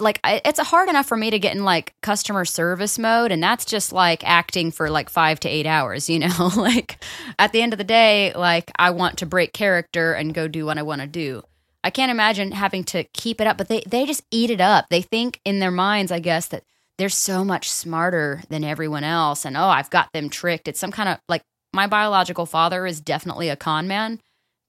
[0.00, 3.64] like it's hard enough for me to get in like customer service mode and that's
[3.64, 6.50] just like acting for like 5 to 8 hours, you know?
[6.56, 7.02] like
[7.38, 10.64] at the end of the day, like I want to break character and go do
[10.64, 11.42] what I want to do.
[11.84, 14.86] I can't imagine having to keep it up, but they they just eat it up.
[14.88, 16.64] They think in their minds, I guess, that
[16.96, 20.68] they're so much smarter than everyone else and oh, I've got them tricked.
[20.68, 21.42] It's some kind of like
[21.74, 24.20] my biological father is definitely a con man,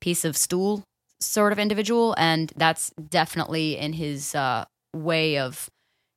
[0.01, 0.83] piece of stool
[1.21, 5.69] sort of individual and that's definitely in his uh way of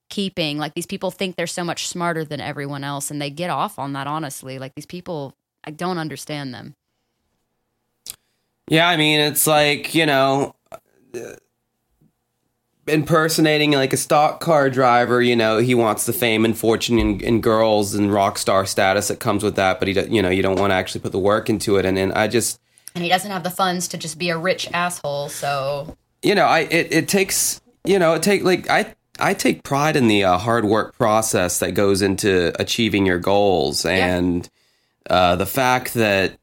[0.09, 3.51] keeping like these people think they're so much smarter than everyone else and they get
[3.51, 5.35] off on that honestly like these people
[5.65, 6.75] i don't understand them
[8.69, 11.37] Yeah, I mean, it's like, you know, uh,
[12.89, 17.23] impersonating like a stock car driver, you know, he wants the fame and fortune and,
[17.23, 20.31] and girls and rock star status that comes with that, but he, do- you know,
[20.31, 21.85] you don't want to actually put the work into it.
[21.85, 22.61] And, and I just,
[22.95, 26.47] and he doesn't have the funds to just be a rich asshole so you know,
[26.47, 30.39] I it, it takes you know take like I I take pride in the uh,
[30.39, 34.49] hard work process that goes into achieving your goals and
[35.09, 36.39] uh, the fact that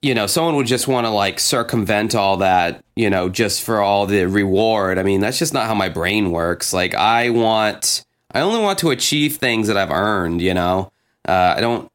[0.00, 3.80] you know someone would just want to like circumvent all that you know just for
[3.80, 4.98] all the reward.
[4.98, 6.72] I mean that's just not how my brain works.
[6.72, 10.40] Like I want I only want to achieve things that I've earned.
[10.42, 10.92] You know
[11.28, 11.91] uh, I don't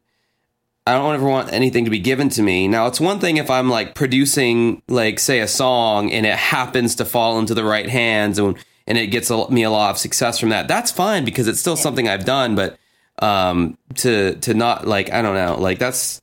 [0.88, 2.68] I don't ever want anything to be given to me.
[2.70, 6.96] Now, it's one thing if I'm like producing, like, say, a song and it happens
[6.96, 9.98] to fall into the right hands and, and it gets a, me a lot of
[9.98, 10.70] success from that.
[10.70, 12.56] That's fine because it's still something I've done.
[12.56, 12.78] But
[13.20, 16.22] um, to to not like I don't know, like that's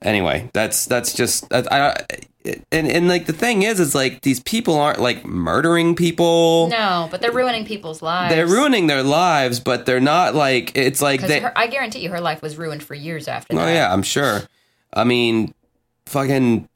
[0.00, 0.48] anyway.
[0.52, 2.04] That's that's just I, I
[2.72, 6.68] and and like the thing is, is like these people aren't like murdering people.
[6.68, 11.00] no but they're ruining people's lives They're ruining their lives, but they're not like it's
[11.02, 11.42] like they.
[11.44, 14.42] i guarantee you her life was ruined for years after Oh that yeah, I'm sure.
[14.92, 15.52] I mean,
[16.06, 16.68] fucking,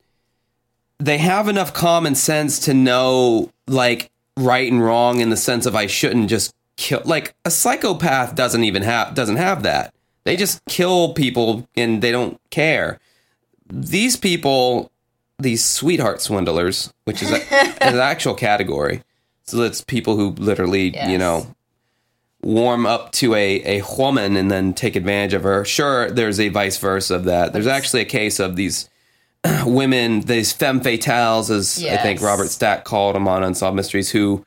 [0.98, 5.74] they have enough common sense to know like right and wrong in the sense of
[5.74, 7.00] I shouldn't just kill.
[7.04, 9.94] Like a psychopath doesn't even have doesn't have that.
[10.24, 12.98] They just kill people and they don't care.
[13.72, 14.90] These people,
[15.40, 19.02] these sweetheart swindlers, which is a, an actual category.
[19.44, 21.54] So it's people who literally, you know,
[22.42, 25.64] warm up to a, a woman and then take advantage of her.
[25.64, 27.52] Sure, there's a vice versa of that.
[27.52, 28.88] There's actually a case of these
[29.66, 34.44] women, these femme fatales, as I think Robert Stack called them on Unsolved Mysteries, who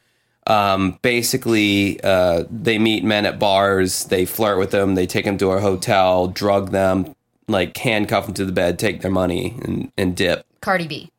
[0.47, 5.38] um, basically uh, they meet men at bars, they flirt with them, they take them
[5.38, 7.15] to a hotel, drug them,
[7.47, 10.45] like handcuff them to the bed, take their money, and, and dip.
[10.63, 11.12] Cardi b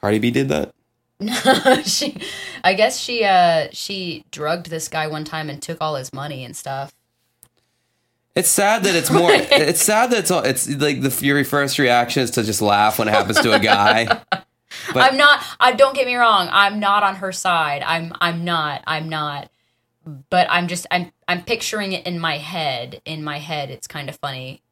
[0.00, 0.74] Cardi B did that?
[1.20, 1.82] No.
[1.84, 2.20] She
[2.64, 6.44] i guess she uh she drugged this guy one time and took all his money
[6.44, 6.92] and stuff
[8.34, 9.30] It's sad that it's more.
[9.32, 10.42] it's sad that it's all.
[10.42, 13.60] It's like the your first reaction is to just laugh when it happens to a
[13.60, 14.22] guy.
[14.94, 18.42] But- i'm not i don't get me wrong i'm not on her side i'm i'm
[18.42, 19.50] not i'm not
[20.30, 24.08] but i'm just i'm i'm picturing it in my head in my head it's kind
[24.08, 24.62] of funny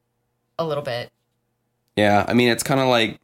[0.59, 1.13] a little bit
[1.97, 3.21] Yeah, I mean it's kind of like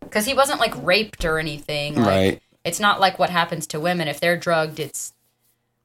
[0.00, 2.42] because he wasn't like raped or anything like, Right.
[2.64, 5.12] it's not like what happens to women if they're drugged it's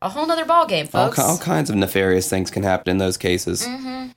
[0.02, 2.90] a whole nother ball game all, folks ki- all kinds of nefarious things can happen
[2.92, 3.66] in those cases.
[3.66, 4.10] Mm-hmm.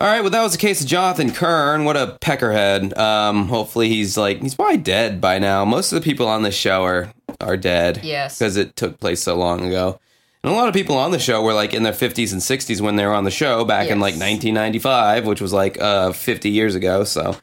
[0.00, 1.84] All right, well that was the case of Jonathan Kern.
[1.84, 2.96] What a peckerhead.
[2.96, 5.64] Um, hopefully he's like he's probably dead by now.
[5.64, 8.00] Most of the people on the show are are dead.
[8.04, 8.38] Yes.
[8.38, 9.98] because it took place so long ago.
[10.44, 12.80] And a lot of people on the show were like in their 50s and 60s
[12.80, 16.48] when they were on the show back in like 1995, which was like uh 50
[16.48, 17.02] years ago.
[17.04, 17.36] So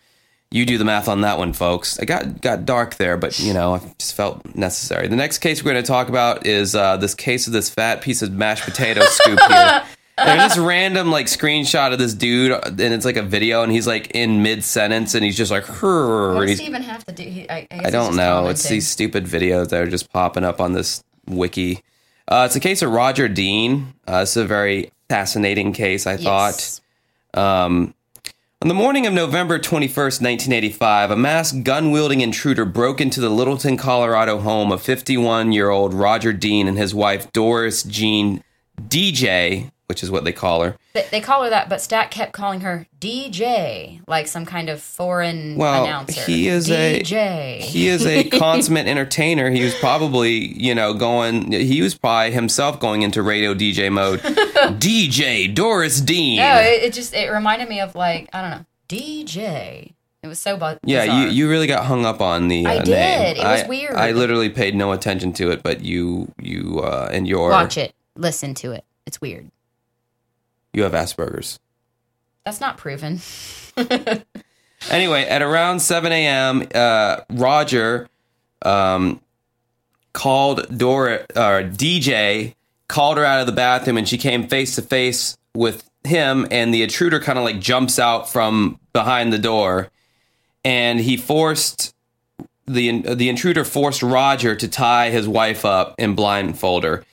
[0.55, 1.99] you do the math on that one, folks.
[1.99, 5.07] It got got dark there, but you know, I just felt necessary.
[5.09, 8.01] The next case we're going to talk about is uh, this case of this fat
[8.01, 9.83] piece of mashed potato scoop here.
[10.17, 13.85] There's this random like screenshot of this dude, and it's like a video, and he's
[13.85, 17.23] like in mid sentence, and he's just like, what does he even have to do
[17.23, 18.47] he, I, I, I don't know.
[18.47, 21.81] It's these stupid videos that are just popping up on this wiki.
[22.29, 23.93] Uh, it's a case of Roger Dean.
[24.07, 26.79] Uh, it's a very fascinating case, I Yes.
[27.33, 27.65] thought.
[27.65, 27.93] Um,
[28.61, 33.29] On the morning of November 21st, 1985, a masked gun wielding intruder broke into the
[33.29, 38.41] Littleton, Colorado home of 51 year old Roger Dean and his wife Doris Jean
[38.81, 40.77] DJ, which is what they call her.
[40.93, 44.81] They, they call her that, but Stack kept calling her DJ, like some kind of
[44.81, 46.21] foreign Well, announcer.
[46.21, 47.59] he is a- DJ.
[47.59, 49.49] He is a consummate entertainer.
[49.51, 54.19] He was probably, you know, going, he was probably himself going into radio DJ mode.
[54.79, 56.37] DJ Doris Dean.
[56.37, 59.91] no, it, it just it reminded me of like I don't know DJ.
[60.23, 61.21] It was so bu- Yeah, bizarre.
[61.21, 62.83] you, you really got hung up on the uh, I name.
[62.85, 63.37] did.
[63.37, 63.93] It was I- weird.
[63.95, 67.93] I literally paid no attention to it, but you you uh, and your watch it,
[68.15, 68.83] listen to it.
[69.05, 69.51] It's weird.
[70.73, 71.59] you have Asperger's.
[72.43, 73.19] That's not proven.
[74.89, 78.07] Anyway, at around 7 a.m., uh, Roger
[78.61, 79.19] um,
[80.13, 82.53] called Dora, or DJ,
[82.87, 86.71] called her out of the bathroom, and she came face to face with him, and
[86.73, 89.89] the intruder kind of like jumps out from behind the door,
[90.63, 91.95] and he forced
[92.67, 97.03] the the intruder forced Roger to tie his wife up and blindfold her.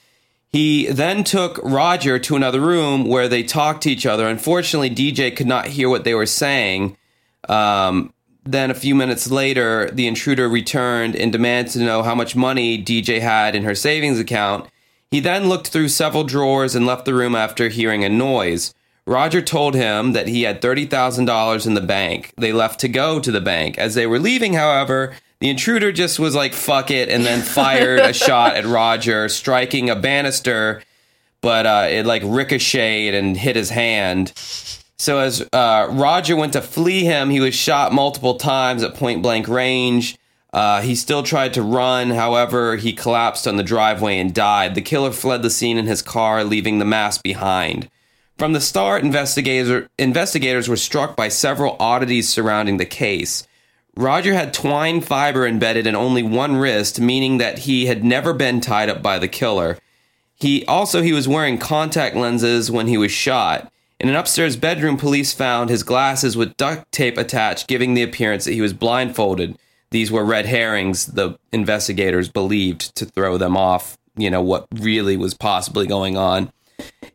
[0.52, 4.28] He then took Roger to another room where they talked to each other.
[4.28, 6.98] Unfortunately, DJ could not hear what they were saying.
[7.48, 8.12] Um,
[8.44, 12.82] then a few minutes later, the intruder returned and demanded to know how much money
[12.82, 14.68] DJ had in her savings account.
[15.10, 18.74] He then looked through several drawers and left the room after hearing a noise.
[19.06, 22.32] Roger told him that he had $30,000 in the bank.
[22.36, 23.78] They left to go to the bank.
[23.78, 27.98] As they were leaving, however, the intruder just was like, fuck it, and then fired
[27.98, 30.84] a shot at Roger, striking a banister,
[31.40, 34.32] but uh, it like ricocheted and hit his hand.
[34.98, 39.20] So as uh, Roger went to flee him, he was shot multiple times at point
[39.20, 40.16] blank range.
[40.52, 44.76] Uh, he still tried to run, however, he collapsed on the driveway and died.
[44.76, 47.90] The killer fled the scene in his car, leaving the mask behind.
[48.38, 53.44] From the start, investigators, investigators were struck by several oddities surrounding the case.
[53.96, 58.60] Roger had twine fiber embedded in only one wrist, meaning that he had never been
[58.60, 59.78] tied up by the killer.
[60.34, 63.70] He also he was wearing contact lenses when he was shot.
[64.00, 68.44] In an upstairs bedroom, police found his glasses with duct tape attached, giving the appearance
[68.46, 69.56] that he was blindfolded.
[69.90, 75.18] These were red herrings, the investigators believed, to throw them off, you know, what really
[75.18, 76.50] was possibly going on.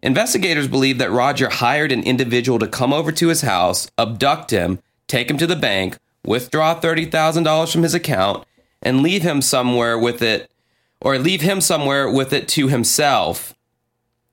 [0.03, 4.79] Investigators believe that Roger hired an individual to come over to his house, abduct him,
[5.07, 8.45] take him to the bank, withdraw $30,000 from his account,
[8.81, 10.51] and leave him somewhere with it,
[11.01, 13.55] or leave him somewhere with it to himself.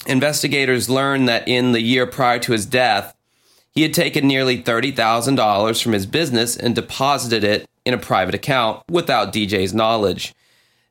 [0.06, 3.16] Investigators learned that in the year prior to his death,
[3.70, 8.82] he had taken nearly $30,000 from his business and deposited it in a private account
[8.90, 10.34] without DJ's knowledge.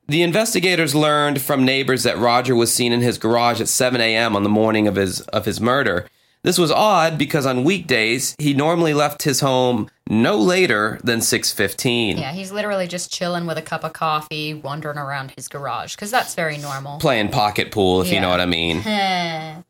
[0.07, 4.35] The investigators learned from neighbors that Roger was seen in his garage at 7 a.m.
[4.35, 6.07] on the morning of his of his murder.
[6.43, 12.17] This was odd because on weekdays he normally left his home no later than 6:15,
[12.19, 16.11] Yeah, he's literally just chilling with a cup of coffee, wandering around his garage because
[16.11, 16.99] that's very normal.
[16.99, 18.81] playing pocket pool if you know what I mean,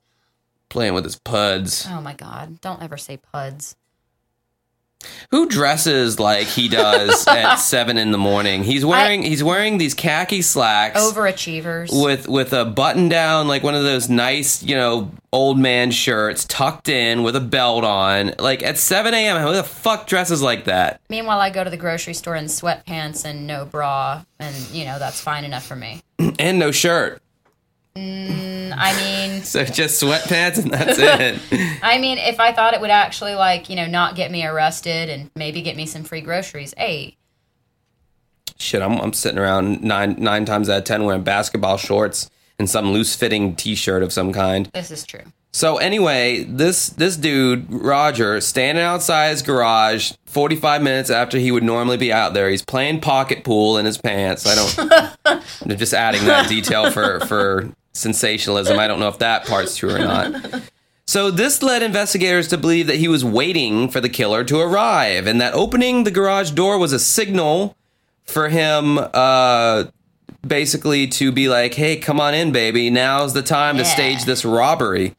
[0.70, 1.88] playing with his puds.
[1.90, 2.60] oh my god!
[2.62, 3.76] Don't ever say puds.
[5.32, 8.64] Who dresses like he does at 7 in the morning?
[8.64, 11.00] He's wearing he's wearing these khaki slacks.
[11.00, 11.90] Overachievers.
[12.04, 16.46] with with a button down like one of those nice you know old man shirts
[16.46, 20.66] tucked in with a belt on like at 7 a.m who the fuck dresses like
[20.66, 24.86] that Meanwhile, I go to the grocery store in sweatpants and no bra, and you
[24.86, 26.02] know that's fine enough for me.
[26.40, 27.22] and no shirt
[27.96, 31.40] Mm, I mean, so just sweatpants and that's it.
[31.84, 35.10] I mean, if I thought it would actually like you know not get me arrested
[35.10, 37.18] and maybe get me some free groceries, hey,
[38.58, 42.70] shit I'm, I'm sitting around nine nine times out of ten wearing basketball shorts and
[42.70, 44.70] some loose fitting t-shirt of some kind.
[44.74, 45.24] This is true.
[45.54, 51.52] So anyway, this this dude Roger standing outside his garage, forty five minutes after he
[51.52, 54.48] would normally be out there, he's playing pocket pool in his pants.
[54.48, 55.14] I don't.
[55.72, 58.80] I'm just adding that detail for for sensationalism.
[58.80, 60.34] I don't know if that part's true or not.
[61.06, 65.28] So this led investigators to believe that he was waiting for the killer to arrive,
[65.28, 67.78] and that opening the garage door was a signal
[68.24, 68.98] for him.
[68.98, 69.86] Uh,
[70.46, 72.90] basically to be like, hey, come on in, baby.
[72.90, 75.16] Now's the time to stage this robbery.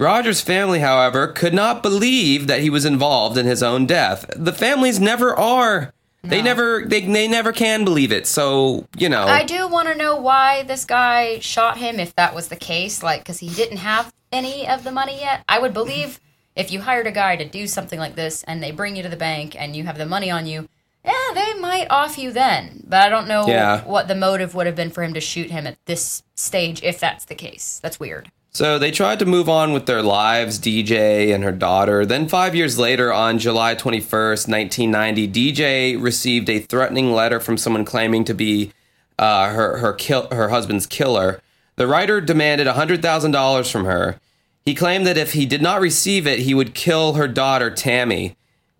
[0.00, 4.24] Roger's family, however, could not believe that he was involved in his own death.
[4.34, 5.92] The families never are.
[6.22, 8.26] They never they, they never can believe it.
[8.26, 9.24] So, you know.
[9.24, 13.02] I do want to know why this guy shot him if that was the case,
[13.02, 15.44] like because he didn't have any of the money yet.
[15.48, 16.18] I would believe
[16.56, 19.08] if you hired a guy to do something like this and they bring you to
[19.08, 20.68] the bank and you have the money on you,
[21.04, 22.84] yeah, they might off you then.
[22.86, 23.82] But I don't know Yeah.
[23.84, 27.00] what the motive would have been for him to shoot him at this stage if
[27.00, 27.80] that's the case.
[27.82, 28.30] That's weird.
[28.52, 32.04] So they tried to move on with their lives, DJ and her daughter.
[32.04, 37.84] Then, five years later, on July 21st, 1990, DJ received a threatening letter from someone
[37.84, 38.72] claiming to be
[39.20, 41.40] uh, her, her, kill, her husband's killer.
[41.76, 44.18] The writer demanded $100,000 from her.
[44.64, 48.36] He claimed that if he did not receive it, he would kill her daughter, Tammy.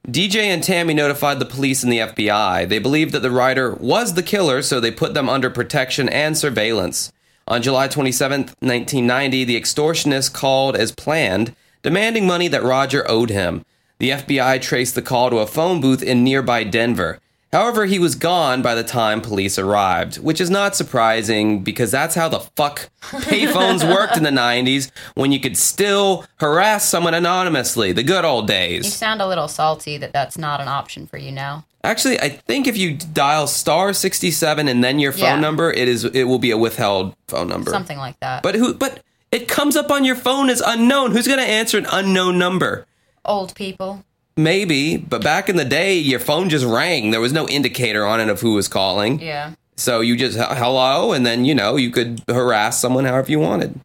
[0.06, 2.68] DJ and Tammy notified the police and the FBI.
[2.68, 6.36] They believed that the writer was the killer, so they put them under protection and
[6.36, 7.12] surveillance.
[7.50, 13.64] On July 27, 1990, the extortionist called as planned, demanding money that Roger owed him.
[13.98, 17.18] The FBI traced the call to a phone booth in nearby Denver.
[17.52, 22.14] However, he was gone by the time police arrived, which is not surprising because that's
[22.14, 27.90] how the fuck payphones worked in the 90s when you could still harass someone anonymously,
[27.92, 28.84] the good old days.
[28.84, 31.64] You sound a little salty that that's not an option for you now.
[31.82, 35.40] Actually, I think if you dial star 67 and then your phone Yeah.
[35.40, 37.70] number, it is it will be a withheld phone number.
[37.70, 38.42] Something like that.
[38.42, 39.00] But who but
[39.32, 41.12] it comes up on your phone as unknown.
[41.12, 42.86] Who's going to answer an unknown number?
[43.24, 44.04] Old people.
[44.42, 47.10] Maybe, but back in the day, your phone just rang.
[47.10, 49.20] There was no indicator on it of who was calling.
[49.20, 49.52] Yeah.
[49.76, 53.80] So you just hello, and then you know you could harass someone however you wanted.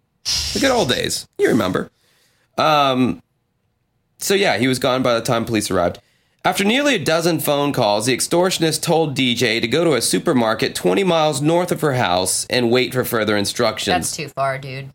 [0.53, 1.89] The good old days, you remember.
[2.57, 3.21] Um,
[4.17, 5.99] so yeah, he was gone by the time police arrived.
[6.43, 10.75] After nearly a dozen phone calls, the extortionist told DJ to go to a supermarket
[10.75, 13.93] 20 miles north of her house and wait for further instructions.
[13.93, 14.93] That's too far, dude.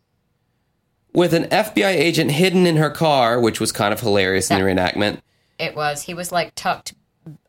[1.13, 4.63] With an FBI agent hidden in her car, which was kind of hilarious in the
[4.63, 5.19] reenactment.
[5.61, 6.01] It was.
[6.01, 6.95] He was like tucked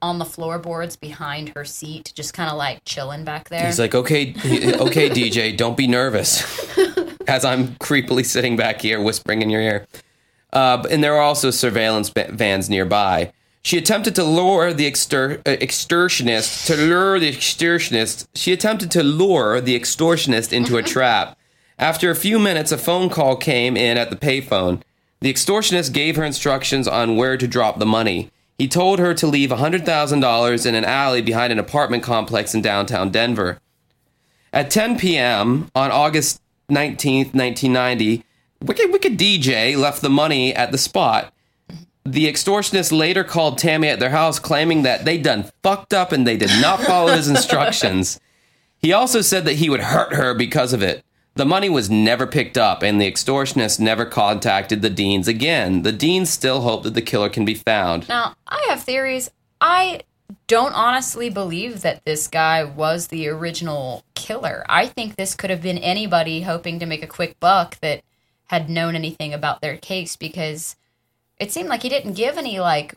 [0.02, 3.64] on the floorboards behind her seat, just kind of like chilling back there.
[3.64, 6.42] He's like, okay, okay, DJ, don't be nervous.
[7.26, 9.86] As I'm creepily sitting back here, whispering in your ear.
[10.52, 13.32] Uh, and there are also surveillance vans nearby.
[13.62, 18.26] She attempted to lure the extor- uh, extortionist to lure the extortionist.
[18.34, 21.38] She attempted to lure the extortionist into a trap.
[21.78, 24.82] After a few minutes, a phone call came in at the payphone.
[25.22, 28.28] The extortionist gave her instructions on where to drop the money.
[28.58, 33.10] He told her to leave $100,000 in an alley behind an apartment complex in downtown
[33.10, 33.60] Denver.
[34.52, 35.70] At 10 p.m.
[35.76, 38.24] on August 19, 1990,
[38.62, 41.32] Wicked Wicked DJ left the money at the spot.
[42.04, 46.26] The extortionist later called Tammy at their house claiming that they done fucked up and
[46.26, 48.18] they did not follow his instructions.
[48.80, 51.04] He also said that he would hurt her because of it.
[51.34, 55.82] The money was never picked up, and the extortionist never contacted the Deans again.
[55.82, 58.08] The Deans still hope that the killer can be found.
[58.08, 59.30] Now, I have theories.
[59.60, 60.02] I
[60.46, 64.64] don't honestly believe that this guy was the original killer.
[64.68, 68.02] I think this could have been anybody hoping to make a quick buck that
[68.48, 70.76] had known anything about their case because
[71.38, 72.94] it seemed like he didn't give any like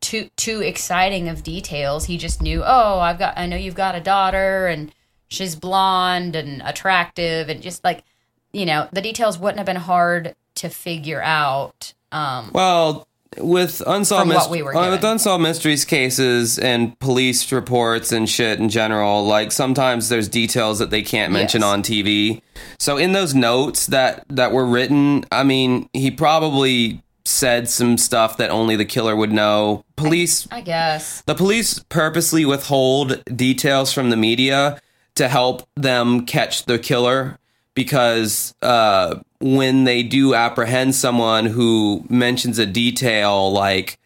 [0.00, 2.06] too too exciting of details.
[2.06, 4.92] He just knew, "Oh, I've got I know you've got a daughter and
[5.28, 8.04] she's blonde and attractive and just like,
[8.52, 11.92] you know, the details wouldn't have been hard to figure out.
[12.12, 13.06] Um Well,
[13.38, 18.68] with unsolved myst- we uh, with unsolved mysteries cases and police reports and shit in
[18.70, 21.68] general, like sometimes there's details that they can't mention Yes.
[21.68, 22.40] on TV.
[22.78, 28.36] So in those notes that that were written, I mean, he probably said some stuff
[28.38, 29.84] that only the killer would know.
[29.96, 31.22] Police I guess.
[31.26, 34.80] the police purposely withhold details from the media
[35.16, 37.38] to help them catch the killer
[37.74, 43.98] because uh, when they do apprehend someone who mentions a detail like,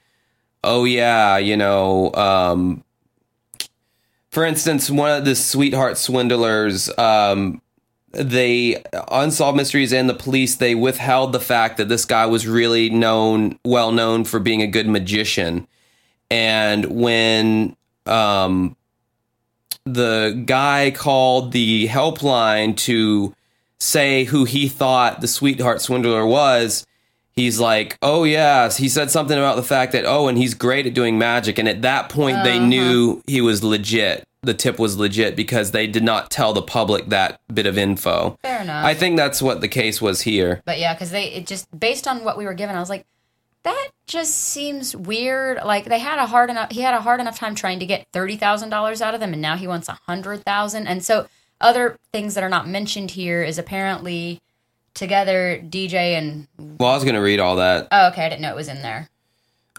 [0.65, 2.83] oh, yeah, you know, um,
[4.31, 7.63] for instance, one of the sweetheart swindlers, um,
[8.13, 12.91] they unsolved mysteries and the police they withheld the fact that this guy was really
[12.91, 15.67] known, well known for being a good magician.
[16.29, 18.77] And when um,
[19.85, 23.35] the guy called the helpline to
[23.79, 26.87] say who he thought the sweetheart swindler was.
[27.33, 28.77] He's like oh yes.
[28.77, 31.59] He said something about the fact that oh and he's great at doing magic.
[31.59, 32.67] And at that point they uh-huh.
[32.67, 34.27] knew he was legit.
[34.43, 38.39] The tip was legit because they did not tell the public that bit of info.
[38.43, 38.85] Fair enough.
[38.87, 40.63] i think that's what the case was here.
[40.65, 43.07] But yeah, because they it just based on what we were given, I was like,
[43.63, 45.59] that just seems weird.
[45.65, 48.07] Like they had a hard enough he had a hard enough time trying to get
[48.13, 50.87] thirty thousand dollars out of them, and now he wants a hundred thousand.
[50.87, 51.29] And so
[51.61, 54.41] other things that are not mentioned here is apparently
[54.95, 58.43] together DJ and well i was going to read all that oh okay, I didn't
[58.43, 59.09] know it was in there.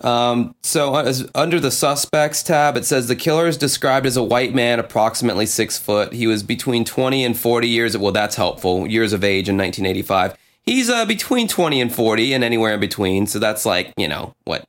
[0.04, 4.18] Um, so uh, as, under the suspects tab, it says the killer is described as
[4.18, 6.14] a white man, approximately six foot.
[6.14, 7.98] He was between 20 and 40 years.
[7.98, 8.88] Well, that's helpful.
[8.88, 10.36] Years of age in 1985.
[10.64, 13.28] He's uh, between 20 and 40 and anywhere in between.
[13.28, 14.68] So that's like, you know, what,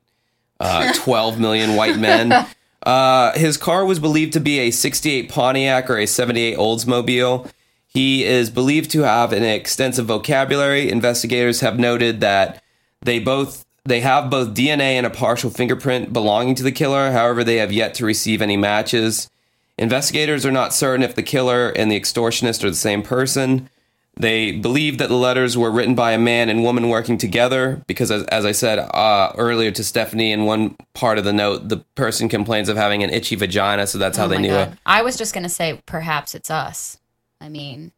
[0.59, 2.47] uh, 12 million white men.
[2.83, 7.49] Uh, his car was believed to be a 68 Pontiac or a 78 Oldsmobile.
[7.87, 10.89] He is believed to have an extensive vocabulary.
[10.89, 12.61] Investigators have noted that
[13.01, 17.11] they both they have both DNA and a partial fingerprint belonging to the killer.
[17.11, 19.29] However, they have yet to receive any matches.
[19.77, 23.69] Investigators are not certain if the killer and the extortionist are the same person.
[24.15, 28.11] They believe that the letters were written by a man and woman working together because,
[28.11, 31.77] as, as I said uh, earlier to Stephanie, in one part of the note, the
[31.95, 34.73] person complains of having an itchy vagina, so that's how Oh they knew God.
[34.73, 34.77] it.
[34.85, 36.99] I was just gonna say perhaps it's us.
[37.41, 37.91] I mean,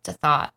[0.00, 0.54] it's a thought.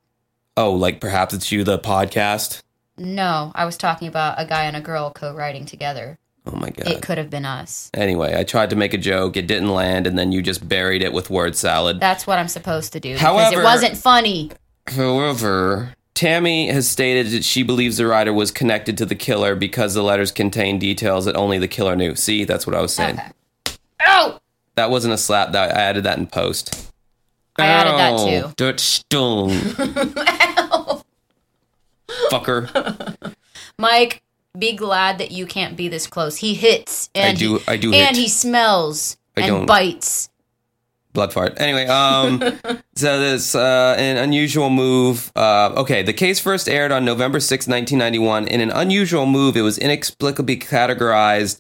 [0.56, 2.64] Oh, like perhaps it's you, the podcast.
[2.98, 6.18] No, I was talking about a guy and a girl co-writing together.
[6.48, 6.88] Oh my god.
[6.88, 7.92] It could have been us.
[7.94, 11.04] Anyway, I tried to make a joke, it didn't land, and then you just buried
[11.04, 12.00] it with word salad.
[12.00, 13.10] That's what I'm supposed to do.
[13.10, 14.52] because However- it wasn't funny.
[14.88, 19.94] However, Tammy has stated that she believes the writer was connected to the killer because
[19.94, 22.16] the letters contain details that only the killer knew.
[22.16, 23.20] See, that's what I was saying.
[23.20, 23.78] Okay.
[24.06, 24.40] Oh,
[24.76, 25.52] That wasn't a slap.
[25.52, 26.92] That I added that in post.
[27.60, 28.54] I added that Ow, too.
[28.56, 29.50] Dirt stone.
[32.32, 33.34] Fucker.
[33.78, 34.22] Mike,
[34.58, 36.38] be glad that you can't be this close.
[36.38, 38.22] He hits and do- he, I do and hit.
[38.24, 39.66] he smells I and don't.
[39.66, 40.30] bites.
[41.18, 41.60] Blood fart.
[41.60, 42.40] Anyway, um,
[42.96, 45.32] so this uh, an unusual move.
[45.36, 48.48] Uh, okay, the case first aired on November 6, 1991.
[48.48, 51.60] In an unusual move, it was inexplicably categorized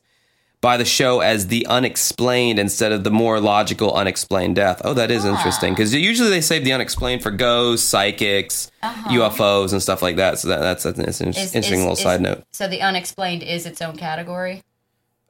[0.61, 4.79] by the show as the unexplained instead of the more logical unexplained death.
[4.85, 9.81] Oh, that is interesting because usually they save the unexplained for ghosts, psychics, UFOs, and
[9.81, 10.37] stuff like that.
[10.37, 11.41] So that, that's, that's an interesting, Uh-huh.
[11.41, 12.43] Is- interesting is- little is- side note.
[12.51, 14.61] So the unexplained is its own category.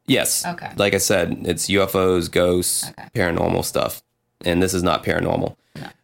[0.06, 0.46] Yes.
[0.46, 0.72] Okay.
[0.76, 3.08] Like I said, it's UFOs, ghosts, Okay.
[3.16, 4.02] paranormal stuff.
[4.46, 5.56] And this is not paranormal.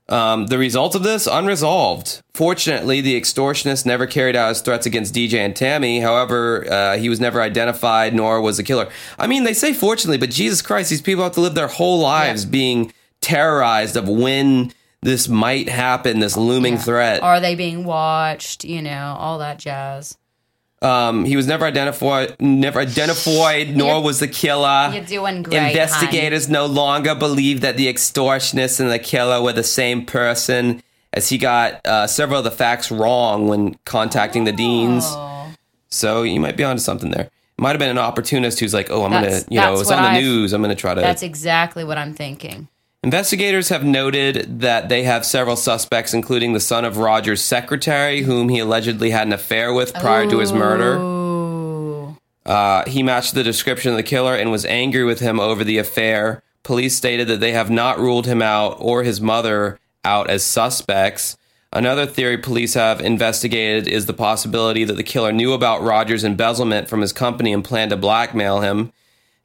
[0.09, 2.21] Um, the result of this, unresolved.
[2.33, 6.01] Fortunately, the extortionist never carried out his threats against DJ and Tammy.
[6.01, 8.89] However, uh, he was never identified, nor was the killer.
[9.17, 11.99] I mean, they say fortunately, but Jesus Christ, these people have to live their whole
[11.99, 12.49] lives Yeah.
[12.51, 16.79] being terrorized of when this might happen, this looming Yeah.
[16.79, 17.23] threat.
[17.23, 18.65] Are they being watched?
[18.65, 20.17] You know, all that jazz.
[20.83, 24.91] Um, he was never identified, never identified, nor You're- was the killer.
[24.93, 25.69] You're doing great.
[25.71, 31.29] Investigators no longer believe that the extortionist and the killer were the same person, as
[31.29, 35.05] he got uh, several of the facts wrong when contacting the deans.
[35.07, 35.47] Oh.
[35.89, 37.25] So you might be onto something there.
[37.57, 40.01] It Might have been an opportunist who's like, "Oh, I'm gonna, you know, it's on
[40.01, 40.51] the I've- news.
[40.53, 42.67] I'm gonna try to." That's exactly what I'm thinking.
[43.03, 48.47] Investigators have noted that they have several suspects, including the son of Roger's secretary, whom
[48.47, 52.15] he allegedly had an affair with prior to his murder.
[52.45, 55.77] Uh, he matched the description of the killer and was angry with him over the
[55.77, 56.43] affair.
[56.63, 61.35] Police stated that they have not ruled him out or his mother out as suspects.
[61.73, 66.87] Another theory police have investigated is the possibility that the killer knew about Rogers' embezzlement
[66.87, 68.93] from his company and planned to blackmail him.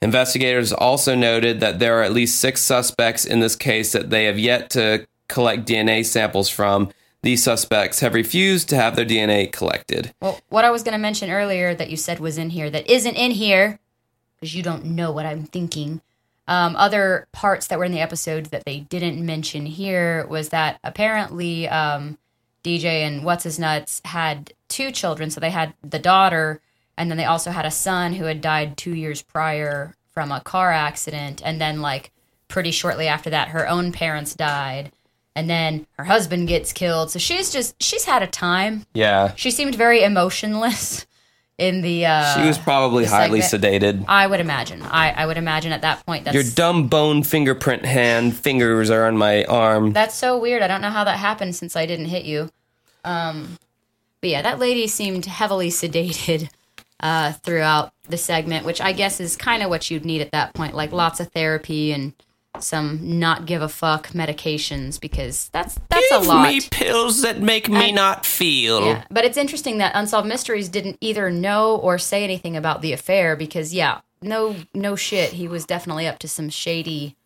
[0.00, 4.24] Investigators also noted that there are at least six suspects in this case that they
[4.24, 6.90] have yet to collect DNA samples from.
[7.22, 10.14] These suspects have refused to have their DNA collected.
[10.20, 12.88] Well, what I was going to mention earlier that you said was in here that
[12.88, 13.80] isn't in here
[14.36, 16.00] because you don't know what I'm thinking.
[16.46, 20.78] Um, other parts that were in the episode that they didn't mention here was that
[20.84, 22.18] apparently um,
[22.62, 25.30] DJ and What's His Nuts had two children.
[25.30, 26.60] So they had the daughter,
[26.98, 30.40] and then they also had a son who had died two years prior from a
[30.40, 31.40] car accident.
[31.44, 32.10] And then, like,
[32.48, 34.92] pretty shortly after that, her own parents died.
[35.36, 37.10] And then her husband gets killed.
[37.12, 39.32] So she's just, she's had a time Yeah.
[39.36, 41.06] she seemed very emotionless
[41.58, 44.04] in the uh She was probably highly sedated.
[44.08, 44.82] I would imagine.
[44.82, 49.06] I, I would imagine at that point that's Your dumb bone fingerprint hand fingers are
[49.06, 49.92] on my arm.
[49.92, 50.62] that's so weird.
[50.62, 52.50] I don't know how that happened since I didn't hit you.
[53.04, 53.58] Um
[54.20, 56.48] but yeah, that lady seemed heavily sedated
[57.00, 60.54] uh throughout the segment, which I guess is kind of what you'd need at that
[60.54, 62.12] point, like lots of therapy and
[62.60, 66.48] some not give a fuck medications because that's that's a lot.
[66.48, 68.84] Me pills that make me not feel.
[68.84, 72.92] Yeah, but it's interesting that Unsolved Mysteries didn't either know or say anything about the
[72.92, 77.16] affair because yeah, no no shit, he was definitely up to some shady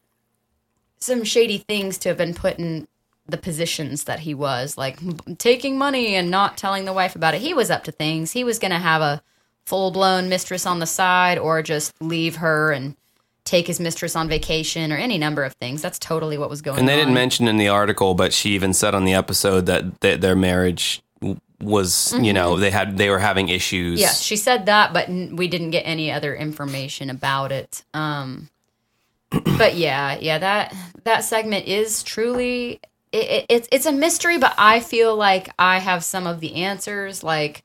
[0.98, 2.86] some shady things to have been put in
[3.26, 4.98] the positions that he was, like
[5.38, 7.40] taking money and not telling the wife about it.
[7.40, 8.32] He was up to things.
[8.32, 9.22] He was going to have a
[9.66, 12.96] full-blown mistress on the side or just leave her and
[13.44, 15.82] take his mistress on vacation or any number of things.
[15.82, 16.80] That's totally what was going on.
[16.80, 20.00] And they didn't mention in the article, but she even said on the episode that
[20.00, 21.02] th- their marriage
[21.60, 24.00] was, you know, they had they were having issues.
[24.00, 27.84] Yes, she said that, but n- we didn't get any other information about it.
[27.94, 28.48] Um,
[29.30, 32.80] but yeah, yeah that that segment is truly
[33.12, 36.56] it, it, it's it's a mystery, but I feel like I have some of the
[36.56, 37.22] answers.
[37.22, 37.62] Like,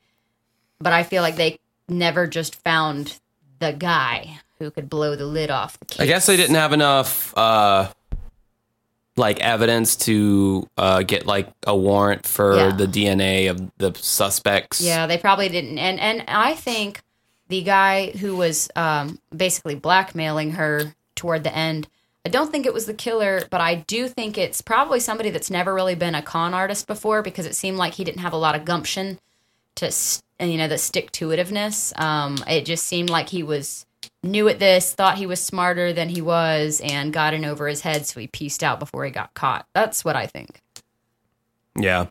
[0.79, 1.59] but I feel like they
[1.89, 3.19] never just found
[3.59, 5.99] the guy who could blow the lid off the case.
[5.99, 7.89] I guess they didn't have enough uh,
[9.15, 12.71] like evidence to uh, get like a warrant for Yeah.
[12.75, 14.81] the DNA of the suspects.
[14.81, 15.77] Yeah, they probably didn't.
[15.79, 17.01] And and I think
[17.47, 21.87] the guy who was um, basically blackmailing her toward the end,
[22.25, 25.49] I don't think it was the killer, but I do think it's probably somebody that's
[25.49, 28.37] never really been a con artist before because it seemed like he didn't have a
[28.37, 29.19] lot of gumption
[29.75, 29.91] to
[30.39, 31.97] you know the stick to itiveness.
[31.99, 33.85] Um, it just seemed like he was
[34.23, 37.81] new at this, thought he was smarter than he was, and got in over his
[37.81, 39.65] head, so he pieced out before he got caught.
[39.73, 40.61] That's what I think.
[41.75, 42.07] Yeah.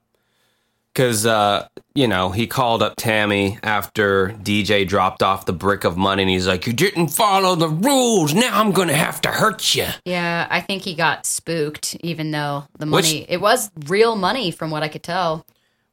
[0.93, 5.99] Because, uh, you know, he called up Tammy after DJ dropped off the brick of
[5.99, 8.33] money and he's like, You didn't follow the rules.
[8.33, 9.89] Now I'm going to have to hurt you.
[10.07, 14.51] Yeah, I think he got spooked, even though the Which- money it was real money
[14.51, 15.45] from what I could tell.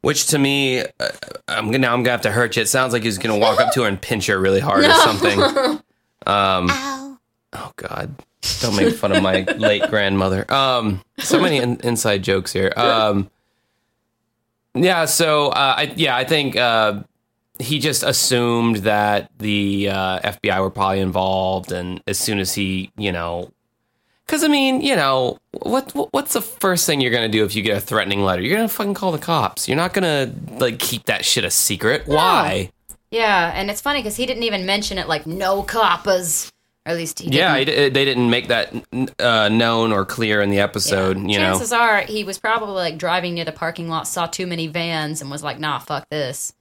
[0.04, 0.86] Which to me, uh,
[1.48, 2.62] I'm gonna now I'm gonna have to hurt you.
[2.62, 4.92] It sounds like he's gonna walk up to her and pinch her really hard or
[4.92, 5.40] something.
[6.26, 7.18] Ow.
[7.54, 8.14] Oh God!
[8.60, 10.44] Don't make fun of my late grandmother.
[10.52, 12.70] Um, so many in- inside jokes here.
[12.76, 13.30] Um,
[14.74, 15.06] yeah.
[15.06, 17.02] So uh, I yeah I think uh,
[17.58, 22.90] he just assumed that the uh, FBI were probably involved, and as soon as he
[22.98, 23.50] you know.
[24.26, 27.54] Because I mean, you know, what, what what's the first thing you're gonna do if
[27.54, 28.40] you get a threatening letter?
[28.42, 29.68] You're gonna fucking call the cops.
[29.68, 32.02] You're not gonna like keep that shit a secret.
[32.06, 32.70] Why?
[33.10, 36.50] Yeah, and it's funny because he didn't even mention it like no coppas,
[36.86, 37.78] or at least he Yeah, didn't.
[37.84, 38.72] he they didn't make that
[39.20, 41.18] uh, known or clear in the episode.
[41.18, 44.46] You know, Chances are he was probably like driving near the parking lot, saw too
[44.46, 46.54] many vans, and was like, "Nah, fuck this."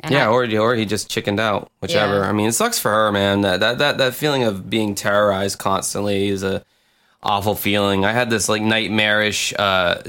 [0.00, 2.20] And Yeah, I- or or he just chickened out, whichever.
[2.20, 2.28] Yeah.
[2.28, 3.42] I mean, it sucks for her, man.
[3.42, 6.64] That that that that feeling of being terrorized constantly is a
[7.26, 8.04] awful feeling.
[8.04, 10.02] I had this like nightmarish uh,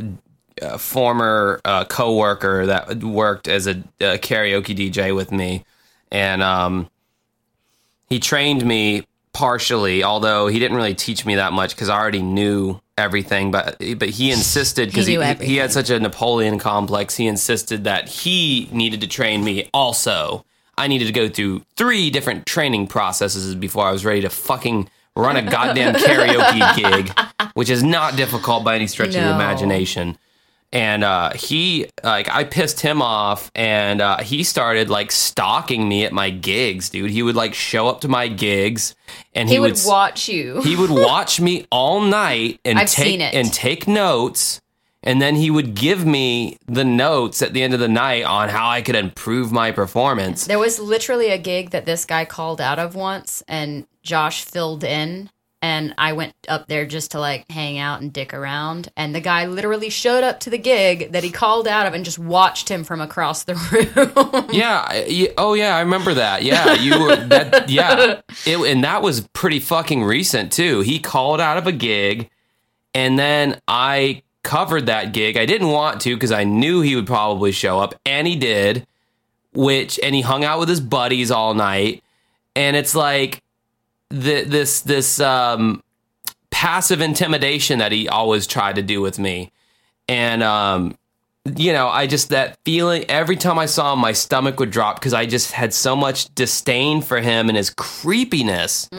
[0.61, 5.65] uh, former uh, coworker that worked as a, a karaoke DJ with me,
[6.11, 6.89] and um,
[8.09, 12.21] he trained me partially, although he didn't really teach me that much because I already
[12.21, 13.51] knew everything.
[13.51, 17.15] But but he insisted because He he, he, he had such a Napoleon complex.
[17.15, 20.45] He insisted that he needed to train me also.
[20.79, 24.89] I needed to go through three different training processes before I was ready to fucking
[25.17, 27.11] run a goddamn karaoke gig,
[27.53, 30.17] which is not difficult by any stretch of the imagination
[30.73, 36.03] and uh, he like I pissed him off, and uh, he started like stalking me
[36.03, 37.09] at my gigs, dude.
[37.09, 38.93] He would like show up to my gigs,
[39.33, 40.61] and he, he would s- watch you.
[40.63, 44.59] he would watch me all night and I've take and take notes.
[45.07, 48.49] And then he would give me the notes at the end of the night on
[48.49, 50.45] how I could improve my performance.
[50.45, 54.83] There was literally a gig that this guy called out of once, and Josh filled
[54.83, 55.29] in.
[55.61, 58.89] And I went up there just to like hang out and dick around.
[58.95, 62.05] And the guy literally showed up to the gig that he called out of and
[62.05, 63.55] just watched him from across the
[64.35, 64.49] room.
[64.51, 65.31] Yeah.
[65.37, 65.75] Oh, yeah.
[65.75, 66.43] I remember that.
[66.43, 66.73] Yeah.
[66.73, 67.69] You were that.
[67.69, 68.21] Yeah.
[68.45, 70.81] It, and that was pretty fucking recent too.
[70.81, 72.29] He called out of a gig,
[72.93, 75.35] and then I covered that gig.
[75.35, 78.87] I didn't want to because I knew he would probably show up, and he did.
[79.53, 82.03] Which and he hung out with his buddies all night,
[82.55, 83.43] and it's like
[84.09, 85.83] the, this this um,
[86.51, 89.51] passive intimidation that he always tried to do with me,
[90.07, 90.95] and um,
[91.55, 94.99] you know, I just that feeling every time I saw him, my stomach would drop
[94.99, 98.89] because I just had so much disdain for him and his creepiness.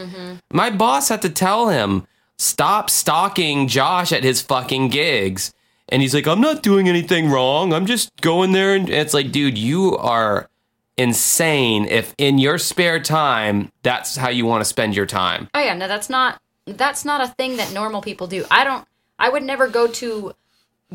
[0.51, 2.05] My boss had to tell him,
[2.39, 5.53] stop stalking Josh at his fucking gigs.
[5.89, 7.73] And he's like, I'm not doing anything wrong.
[7.73, 8.73] I'm just going there.
[8.75, 10.49] And it's like, dude, you are
[10.97, 15.49] insane if in your spare time, that's how you want to spend your time.
[15.53, 18.45] Oh yeah, no, that's not that's not a thing that normal people do.
[18.51, 18.85] I don't.
[19.17, 20.33] I would never go to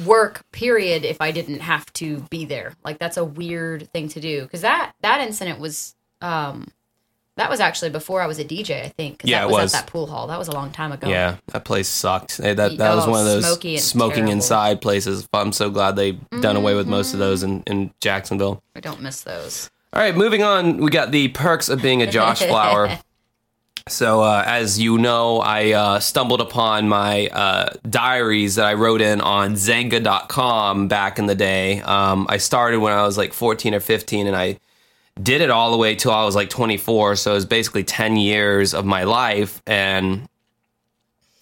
[0.04, 0.44] work.
[0.52, 1.04] Period.
[1.04, 4.42] If I didn't have to be there, like that's a weird thing to do.
[4.42, 6.68] Because that that incident was um
[7.36, 8.84] that was actually before I was a DJ.
[8.84, 9.22] I think.
[9.24, 9.74] Yeah, that it was, was.
[9.74, 10.26] at that pool hall.
[10.28, 11.08] That was a long time ago.
[11.08, 12.38] Yeah, that place sucked.
[12.38, 14.32] That that was one of those smoky smoking terrible.
[14.32, 15.28] inside places.
[15.32, 18.62] I'm so glad they've done away with most of those in, in Jacksonville.
[18.76, 19.70] I don't miss those.
[19.92, 20.78] All right, moving on.
[20.78, 22.98] We got the perks of being a Josh Flower.
[23.86, 29.02] So, uh, as you know, I uh, stumbled upon my uh, diaries that I wrote
[29.02, 31.82] in on Xanga.com back in the day.
[31.82, 34.58] Um, I started when I was like 14 or 15, and I
[35.22, 37.16] did it all the way till I was like 24.
[37.16, 39.62] So it was basically 10 years of my life.
[39.66, 40.28] And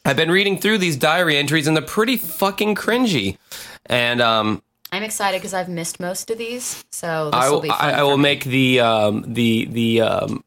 [0.05, 3.39] I've been reading through these diary entries, and they're pretty fucking cringy.
[3.87, 6.85] And um, I'm excited because I've missed most of these.
[6.91, 7.79] So this I, will be fun.
[7.81, 8.23] I, I will me.
[8.23, 10.45] make the um, the the um,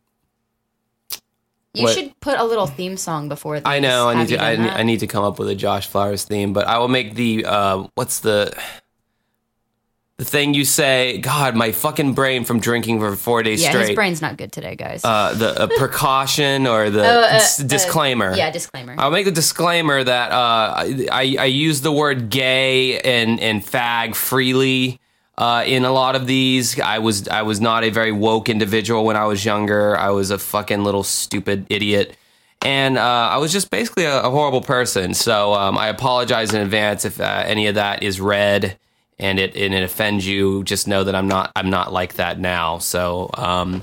[1.73, 3.63] You what- should put a little theme song before these.
[3.65, 4.07] I know.
[4.09, 4.37] I need to.
[4.43, 6.87] I, need- I need to come up with a Josh Flowers theme, but I will
[6.89, 8.53] make the uh, what's the
[10.17, 13.87] the thing you say, God, my fucking brain from drinking for four days Yeah, straight.
[13.89, 15.03] his brain's not good today, guys.
[15.03, 18.33] uh, the uh, precaution or the Oh, uh, dis- uh, disclaimer.
[18.35, 18.95] yeah, disclaimer.
[18.97, 20.73] I'll make the disclaimer that uh,
[21.11, 25.01] I, I use the word gay and, and fag freely
[25.37, 26.79] uh, in a lot of these.
[26.79, 29.97] I was I was not a very woke individual when I was younger.
[29.97, 32.15] I was a fucking little stupid idiot.
[32.61, 35.13] And uh, I was just basically a, a horrible person.
[35.13, 38.77] So um, I apologize in advance if uh, any of that is read
[39.19, 40.63] and it and it offends you.
[40.63, 42.77] Just know that I'm not I'm not like that now.
[42.79, 43.81] So um,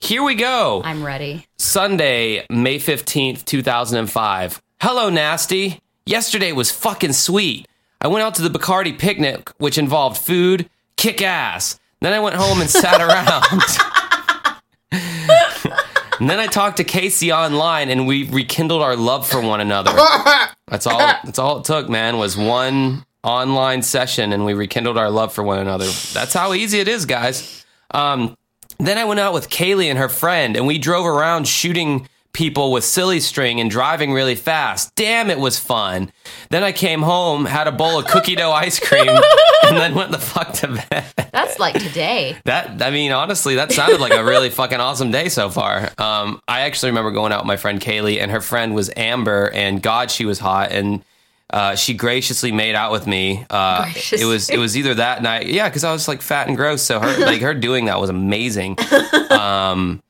[0.00, 0.82] here we go.
[0.84, 1.46] I'm ready.
[1.58, 4.62] Sunday, May 15th, 2005.
[4.80, 5.80] Hello, Nasty.
[6.06, 7.66] Yesterday was fucking sweet.
[8.00, 11.80] I went out to the Bacardi picnic, which involved food, kick ass.
[12.02, 14.60] Then I went home and sat around.
[16.20, 19.92] and then I talked to Casey online and we rekindled our love for one another.
[20.68, 25.10] That's all that's all it took, man, was one online session and we rekindled our
[25.10, 25.86] love for one another.
[26.12, 27.64] That's how easy it is, guys.
[27.90, 28.36] Um,
[28.78, 32.72] then I went out with Kaylee and her friend, and we drove around shooting people
[32.72, 34.92] with silly string and driving really fast.
[34.96, 36.10] Damn, it was fun.
[36.50, 39.08] Then I came home, had a bowl of cookie dough ice cream,
[39.64, 41.04] and then went the fuck to bed.
[41.32, 42.36] That's like today.
[42.44, 45.90] That I mean, honestly, that sounded like a really fucking awesome day so far.
[45.96, 49.50] Um, I actually remember going out with my friend Kaylee, and her friend was Amber,
[49.54, 51.04] and God, she was hot, and
[51.54, 53.46] uh, she graciously made out with me.
[53.48, 56.56] Uh, it was it was either that night, yeah, because I was like fat and
[56.56, 58.76] gross, so her like her doing that was amazing.
[59.30, 60.00] Um,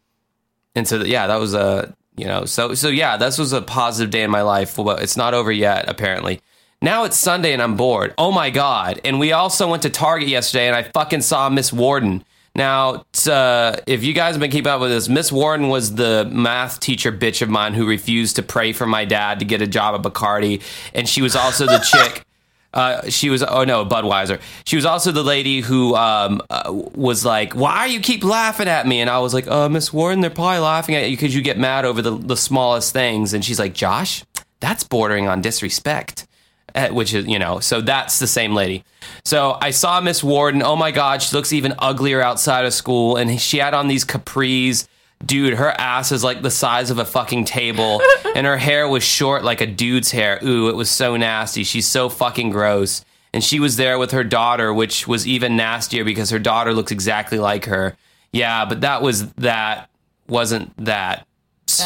[0.74, 4.10] and so yeah, that was a you know so so yeah, this was a positive
[4.10, 4.76] day in my life.
[4.76, 6.40] But it's not over yet, apparently.
[6.82, 8.12] Now it's Sunday and I'm bored.
[8.18, 9.00] Oh my god!
[9.04, 12.24] And we also went to Target yesterday, and I fucking saw Miss Warden.
[12.56, 16.28] Now, uh, if you guys have been keeping up with this, Miss Warden was the
[16.30, 19.66] math teacher bitch of mine who refused to pray for my dad to get a
[19.66, 20.62] job at Bacardi,
[20.94, 22.24] and she was also the chick.
[22.74, 24.40] Uh, she was oh no Budweiser.
[24.64, 28.84] She was also the lady who um, uh, was like, "Why you keep laughing at
[28.84, 31.40] me?" And I was like, "Uh, Miss Warden, they're probably laughing at you because you
[31.40, 34.24] get mad over the the smallest things." And she's like, "Josh,
[34.58, 36.26] that's bordering on disrespect."
[36.74, 38.82] Uh, which is you know so that's the same lady.
[39.24, 43.16] So i saw miss warden oh my god she looks even uglier outside of school.
[43.16, 44.88] And she had on these capris.
[45.24, 48.02] Dude her ass is like the size of a fucking table.
[48.34, 50.40] And her hair was short like a dude's hair.
[50.42, 51.62] Ooh it was so nasty.
[51.62, 53.04] She's so fucking gross.
[53.32, 56.90] And she was there with her daughter which was even nastier because her daughter looks
[56.90, 57.96] exactly like her.
[58.32, 59.88] Yeah but that was that
[60.26, 61.28] wasn't that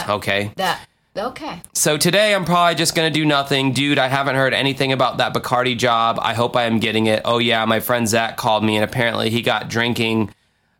[0.08, 0.50] okay.
[0.56, 0.87] That
[1.18, 1.60] okay.
[1.74, 3.98] so today I'm probably just gonna do nothing, dude.
[3.98, 6.18] I haven't heard anything about that Bacardi job.
[6.22, 7.22] I hope I am getting it.
[7.24, 10.32] Oh yeah, my friend Zach called me, and apparently he got drinking.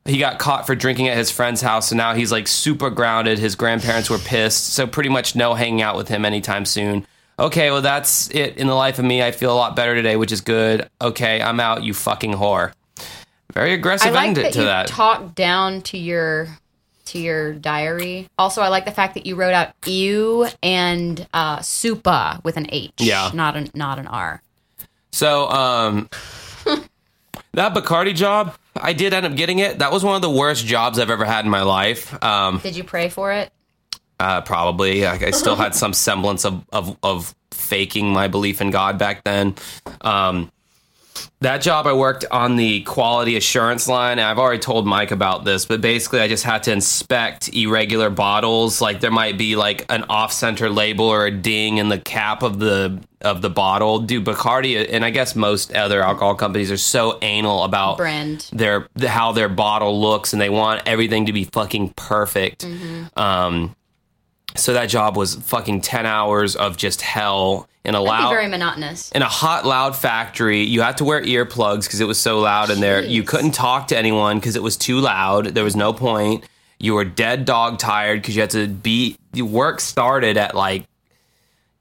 [0.05, 3.39] He got caught for drinking at his friend's house, and now he's like super grounded.
[3.39, 7.07] His grandparents were pissed, so pretty much no hanging out with him anytime soon.
[7.39, 9.22] Okay, well that's it in the life of me.
[9.22, 10.89] I feel a lot better today, which is good.
[11.01, 12.72] Okay, I'm out, you fucking whore.
[13.53, 14.89] Very I aggressive like end that to you that.
[14.89, 16.49] talked down to your
[17.09, 18.29] to your diary.
[18.39, 22.67] Also, I like the fact that you wrote out "ew" and uh, "supa" with an
[22.71, 23.31] H, Yeah.
[23.35, 24.43] not an not an R.
[25.13, 26.09] So, um,
[27.53, 29.79] that Bacardi job, I did end up getting it.
[29.79, 32.23] That was one of the worst jobs I've ever had in my life.
[32.23, 33.51] Um, Did you pray for it?
[34.21, 35.07] uh, probably.
[35.07, 39.23] I, I still had some semblance of, of, of faking my belief in God back
[39.25, 39.55] then.
[40.01, 40.51] Um,
[41.41, 44.19] that job, I worked on the quality assurance line.
[44.19, 48.11] And I've already told Mike about this, but basically, I just had to inspect irregular
[48.11, 48.81] bottles.
[48.81, 52.59] Like there might be like an off-center label or a ding in the cap of
[52.59, 53.99] the of the bottle.
[53.99, 58.49] Dude, Bacardi and I guess most other alcohol companies are so anal about Brand.
[58.53, 62.64] their how their bottle looks, and they want everything to be fucking perfect.
[63.16, 63.75] Um,
[64.57, 69.11] so that job was fucking ten hours of just hell in a loud very monotonous.
[69.12, 70.62] in a hot loud factory.
[70.62, 73.03] You had to wear earplugs because it was so loud in there.
[73.03, 75.46] You couldn't talk to anyone because it was too loud.
[75.46, 76.44] There was no point.
[76.78, 80.84] You were dead dog tired because you had to be the work started at like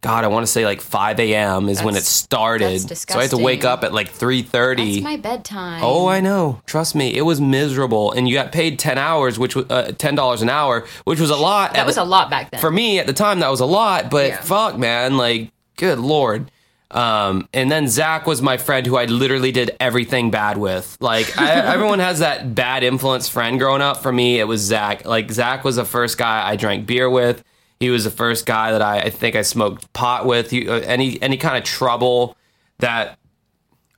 [0.07, 3.21] god i want to say like 5 a.m is when it started that's so i
[3.23, 5.81] had to wake up at like 3.30 That's my bedtime.
[5.83, 6.61] Oh, I know.
[6.65, 10.15] Trust me, it was miserable, and you got paid ten hours, which was uh, ten
[10.15, 11.73] dollars an hour, which was a lot.
[11.73, 12.59] that was the- a lot back then.
[12.61, 14.41] for me at the time that was a lot but Yeah.
[14.41, 16.49] fuck man like good lord
[16.89, 20.95] um, and then Zach was my friend who I literally did everything bad with.
[21.01, 23.97] Like I, everyone has that bad influence friend growing up.
[24.01, 25.05] For me, it was Zach.
[25.05, 27.43] Like Zach was the first guy I drank beer with.
[27.79, 30.49] He was the first guy that I, I think I smoked pot with.
[30.51, 32.35] He, uh, any any kind of trouble
[32.79, 33.17] that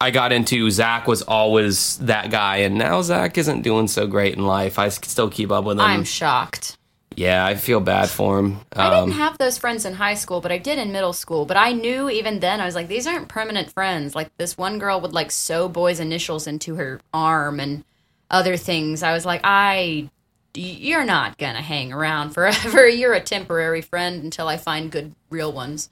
[0.02, 2.58] I got into, Zach was always that guy.
[2.58, 4.80] And now Zach isn't doing so great in life.
[4.80, 5.86] I still keep up with him.
[5.86, 6.78] I'm shocked.
[7.16, 8.60] Yeah, I feel bad for him.
[8.74, 11.46] I Um, didn't have those friends in high school, but I did in middle school.
[11.46, 14.16] But I knew even then, I was like, these aren't permanent friends.
[14.16, 17.84] Like this one girl would like sew boys' initials into her arm and
[18.32, 19.04] other things.
[19.04, 20.10] I was like, I,
[20.60, 22.88] you're not gonna hang around forever.
[23.00, 25.90] You're a temporary friend until I find good real ones.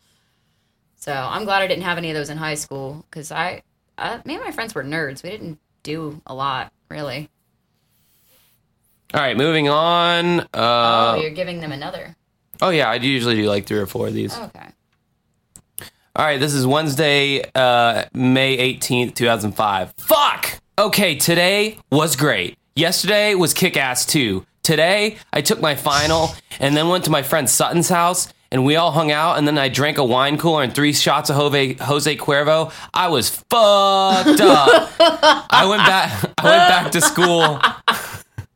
[0.98, 3.62] So I'm glad I didn't have any of those in high school because I,
[3.98, 5.24] I, me and my friends were nerds.
[5.24, 7.30] We didn't do a lot really.
[9.14, 10.42] all right, moving on.
[10.42, 12.16] Uh, oh, you're giving them another.
[12.62, 14.38] oh yeah, I usually do like three or four of these.
[14.38, 14.68] Okay.
[16.16, 19.94] All right, this is Wednesday, uh, May 18th, 2005.
[19.98, 20.60] Fuck!
[20.80, 22.58] Okay, today was great.
[22.76, 24.44] Yesterday was kick ass too.
[24.68, 28.76] Today, I took my final and then went to my friend Sutton's house and we
[28.76, 32.18] all hung out and then I drank a wine cooler and three shots of Jose,
[32.18, 32.74] Cuervo.
[32.94, 34.92] I was fucked up.
[35.00, 37.62] I went back I went back to school.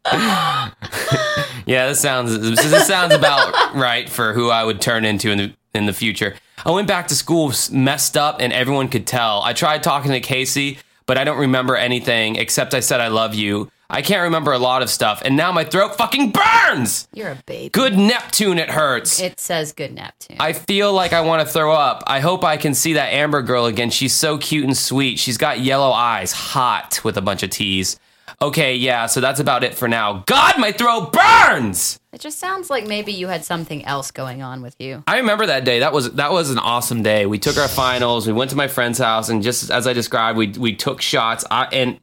[1.65, 5.53] yeah, this sounds this sounds about right for who I would turn into in the
[5.73, 6.35] in the future.
[6.65, 9.43] I went back to school messed up and everyone could tell.
[9.43, 13.33] I tried talking to Casey, but I don't remember anything except I said I love
[13.33, 13.71] you.
[13.91, 17.07] I can't remember a lot of stuff and now my throat fucking burns.
[17.13, 17.69] You're a baby.
[17.69, 19.19] Good Neptune it hurts.
[19.19, 20.37] It says good Neptune.
[20.39, 22.03] I feel like I want to throw up.
[22.07, 23.89] I hope I can see that Amber girl again.
[23.89, 25.19] She's so cute and sweet.
[25.19, 27.99] She's got yellow eyes, hot with a bunch of T's.
[28.41, 30.23] Okay, yeah, so that's about it for now.
[30.25, 31.99] God, my throat burns.
[32.11, 35.03] It just sounds like maybe you had something else going on with you.
[35.05, 35.79] I remember that day.
[35.79, 37.25] That was that was an awesome day.
[37.25, 38.25] We took our finals.
[38.25, 41.45] We went to my friend's house, and just as I described, we we took shots.
[41.51, 41.99] I and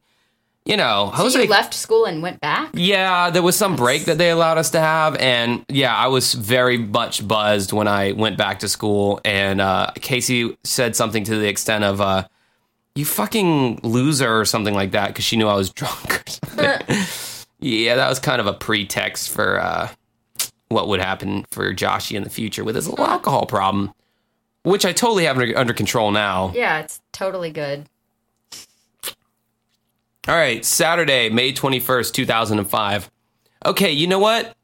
[0.68, 1.42] you know, So Jose.
[1.42, 2.68] you left school and went back?
[2.74, 6.34] Yeah, there was some break that they allowed us to have, and yeah, I was
[6.34, 9.20] very much buzzed when I went back to school.
[9.24, 12.28] And uh, Casey said something to the extent of, uh,
[12.94, 16.22] "You fucking loser" or something like that, because she knew I was drunk.
[16.26, 17.46] Or something.
[17.60, 19.88] yeah, that was kind of a pretext for uh,
[20.68, 23.94] what would happen for Joshy in the future with his little alcohol problem,
[24.64, 26.52] which I totally have under control now.
[26.54, 27.86] Yeah, it's totally good.
[30.26, 33.10] All right, Saturday, May 21st, 2005.
[33.64, 34.54] Okay, you know what?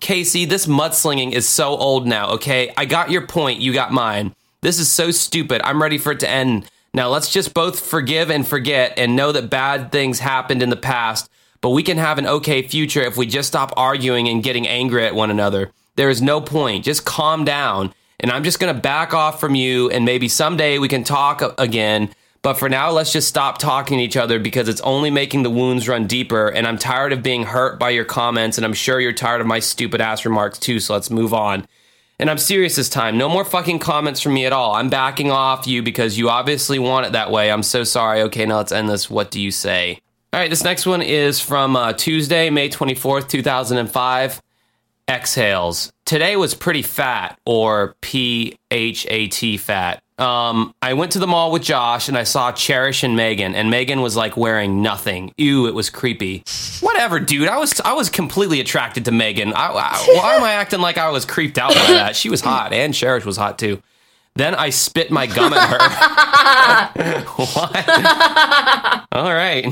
[0.00, 2.72] Casey, this mudslinging is so old now, okay?
[2.76, 4.34] I got your point, you got mine.
[4.60, 5.60] This is so stupid.
[5.62, 6.68] I'm ready for it to end.
[6.94, 10.76] Now, let's just both forgive and forget and know that bad things happened in the
[10.76, 14.66] past, but we can have an okay future if we just stop arguing and getting
[14.66, 15.70] angry at one another.
[15.96, 16.84] There is no point.
[16.84, 17.94] Just calm down.
[18.18, 21.42] And I'm just going to back off from you, and maybe someday we can talk
[21.58, 22.10] again.
[22.42, 25.50] But for now, let's just stop talking to each other because it's only making the
[25.50, 26.48] wounds run deeper.
[26.48, 29.46] And I'm tired of being hurt by your comments, and I'm sure you're tired of
[29.46, 30.80] my stupid ass remarks too.
[30.80, 31.66] So let's move on.
[32.18, 33.16] And I'm serious this time.
[33.16, 34.74] No more fucking comments from me at all.
[34.74, 37.50] I'm backing off you because you obviously want it that way.
[37.50, 38.22] I'm so sorry.
[38.22, 39.08] Okay, now let's end this.
[39.08, 40.00] What do you say?
[40.32, 44.42] All right, this next one is from uh, Tuesday, May 24th, 2005.
[45.08, 45.92] Exhales.
[46.04, 50.01] Today was pretty fat, or P H A T fat.
[50.18, 53.70] Um, I went to the mall with Josh and I saw Cherish and Megan, and
[53.70, 55.32] Megan was like wearing nothing.
[55.36, 56.44] Ew, it was creepy.
[56.80, 57.48] Whatever, dude.
[57.48, 59.52] I was I was completely attracted to Megan.
[59.52, 62.14] I, I, why am I acting like I was creeped out by that?
[62.16, 63.82] She was hot, and Cherish was hot too.
[64.34, 65.68] Then I spit my gum at
[66.94, 67.20] her.
[67.36, 69.06] what?
[69.12, 69.66] All right.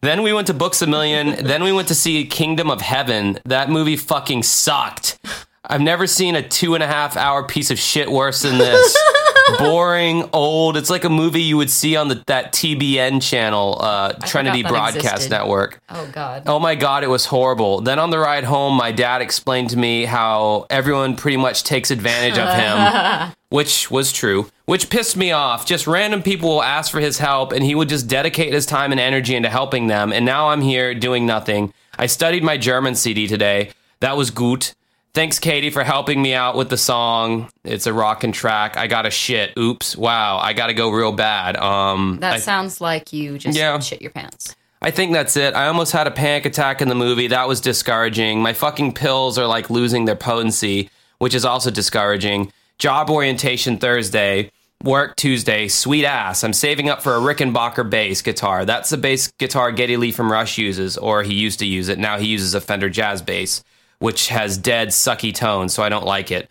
[0.00, 1.44] Then we went to Books a Million.
[1.44, 3.38] Then we went to see Kingdom of Heaven.
[3.44, 5.18] That movie fucking sucked.
[5.66, 8.96] I've never seen a two and a half hour piece of shit worse than this.
[9.58, 10.76] Boring, old.
[10.76, 15.06] It's like a movie you would see on the, that TBN channel, uh, Trinity Broadcast
[15.06, 15.30] existed.
[15.30, 15.80] Network.
[15.90, 16.44] Oh God.
[16.46, 17.80] Oh my god, it was horrible.
[17.80, 21.90] Then on the ride home, my dad explained to me how everyone pretty much takes
[21.90, 25.66] advantage of him, which was true, which pissed me off.
[25.66, 28.92] Just random people will ask for his help and he would just dedicate his time
[28.92, 31.72] and energy into helping them, and now I'm here doing nothing.
[31.98, 33.70] I studied my German CD today.
[34.00, 34.74] That was gut.
[35.14, 37.48] Thanks, Katie, for helping me out with the song.
[37.62, 38.76] It's a rockin' track.
[38.76, 39.52] I got a shit.
[39.56, 39.96] Oops.
[39.96, 40.38] Wow.
[40.38, 41.56] I got to go real bad.
[41.56, 43.78] Um, That I- sounds like you just Yeah.
[43.78, 44.56] shit your pants.
[44.82, 45.54] I think that's it.
[45.54, 47.28] I almost had a panic attack in the movie.
[47.28, 48.42] That was discouraging.
[48.42, 52.52] My fucking pills are like losing their potency, which is also discouraging.
[52.78, 54.50] Job orientation Thursday,
[54.82, 56.42] work Tuesday, sweet ass.
[56.42, 58.64] I'm saving up for a Rickenbacker bass guitar.
[58.64, 61.98] That's the bass guitar Geddy Lee from Rush uses, or he used to use it.
[62.00, 63.62] Now he uses a Fender Jazz bass,
[63.98, 66.48] which has dead, sucky tones, so I don't like it.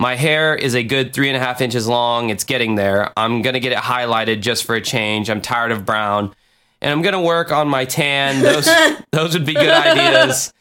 [0.00, 2.30] My hair is a good three and a half inches long.
[2.30, 3.12] It's getting there.
[3.16, 5.30] I'm gonna get it highlighted just for a change.
[5.30, 6.34] I'm tired of brown
[6.82, 8.42] and I'm gonna work on my tan.
[8.42, 8.68] Those
[9.12, 10.52] those would be good ideas.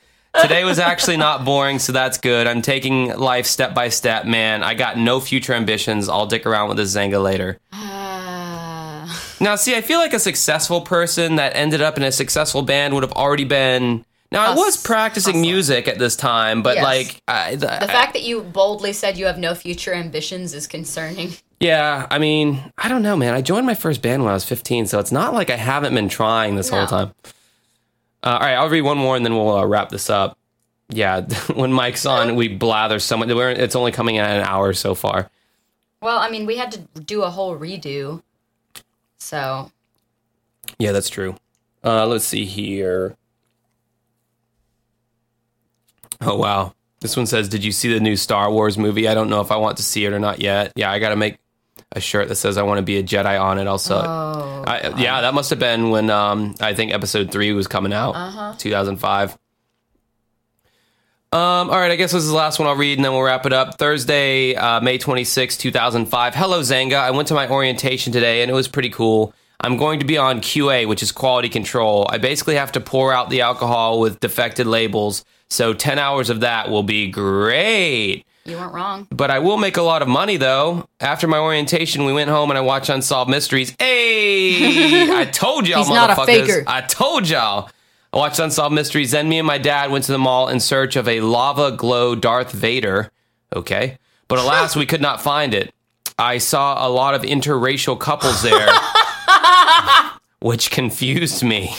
[0.42, 2.46] Today was actually not boring, so that's good.
[2.46, 4.64] I'm taking life step by step, man.
[4.64, 6.10] I got no future ambitions.
[6.10, 7.58] I'll dick around with the Xanga later.
[7.72, 9.08] Uh,
[9.40, 12.94] Now, see, I feel like a successful person that ended up in a successful band
[12.94, 15.50] would have already been Now I was practicing hustling.
[15.52, 16.84] music at this time, but Yes.
[16.84, 20.68] like I, the, The fact that you boldly said you have no future ambitions is
[20.68, 21.34] concerning.
[21.60, 23.34] yeah, I mean, I don't know, man.
[23.34, 25.94] I joined my first band when I was 15, so it's not like I haven't
[25.94, 27.14] been trying this whole time.
[28.24, 30.38] Uh, all right, I'll read one more and then we'll uh, wrap this up.
[30.90, 31.22] Yeah,
[31.54, 33.30] when Mike's on, we blather so much.
[33.30, 35.30] We're, it's only coming in an hour so far.
[36.02, 38.22] Well, I mean, we had to do a whole redo.
[39.18, 39.72] So,
[40.78, 41.36] Yeah, that's true.
[41.84, 43.16] Uh, let's see here.
[46.26, 49.08] Oh wow, this one says, "Did you see the new Star Wars movie?
[49.08, 50.72] I don't know if I want to see it or not yet.
[50.76, 51.38] Yeah, I got to make
[51.92, 53.68] a shirt that says I want to be a Jedi on it.
[53.68, 57.68] Also, oh, I, yeah, that must have been when um, I think Episode Three was
[57.68, 58.54] coming out, Uh-huh.
[58.58, 59.38] 2005.
[61.32, 63.22] Um, all right, I guess this is the last one I'll read and then we'll
[63.24, 63.78] wrap it up.
[63.78, 66.34] Thursday, uh, May 26, 2005.
[66.34, 66.94] Hello, Xanga.
[66.96, 69.34] I went to my orientation today and it was pretty cool.
[69.60, 72.08] I'm going to be on QA, which is quality control.
[72.10, 76.40] I basically have to pour out the alcohol with defected labels, so 10 hours of
[76.42, 78.24] that will be great.
[78.46, 79.08] you weren't wrong.
[79.12, 80.88] But I will make a lot of money though.
[81.00, 83.76] After my orientation, we went home and I watched Unsolved Mysteries.
[83.80, 86.26] Hey, I told y'all, He's not a motherfuckers.
[86.26, 86.64] faker.
[86.68, 87.70] I told y'all.
[88.14, 89.12] I watched Unsolved Mysteries.
[89.12, 92.16] Then me and my dad went to the mall in search of a lava glow
[92.16, 93.12] Darth Vader.
[93.56, 95.74] Okay, but alas, we could not find it.
[96.18, 98.68] I saw a lot of interracial couples there,
[100.40, 101.76] which confused me.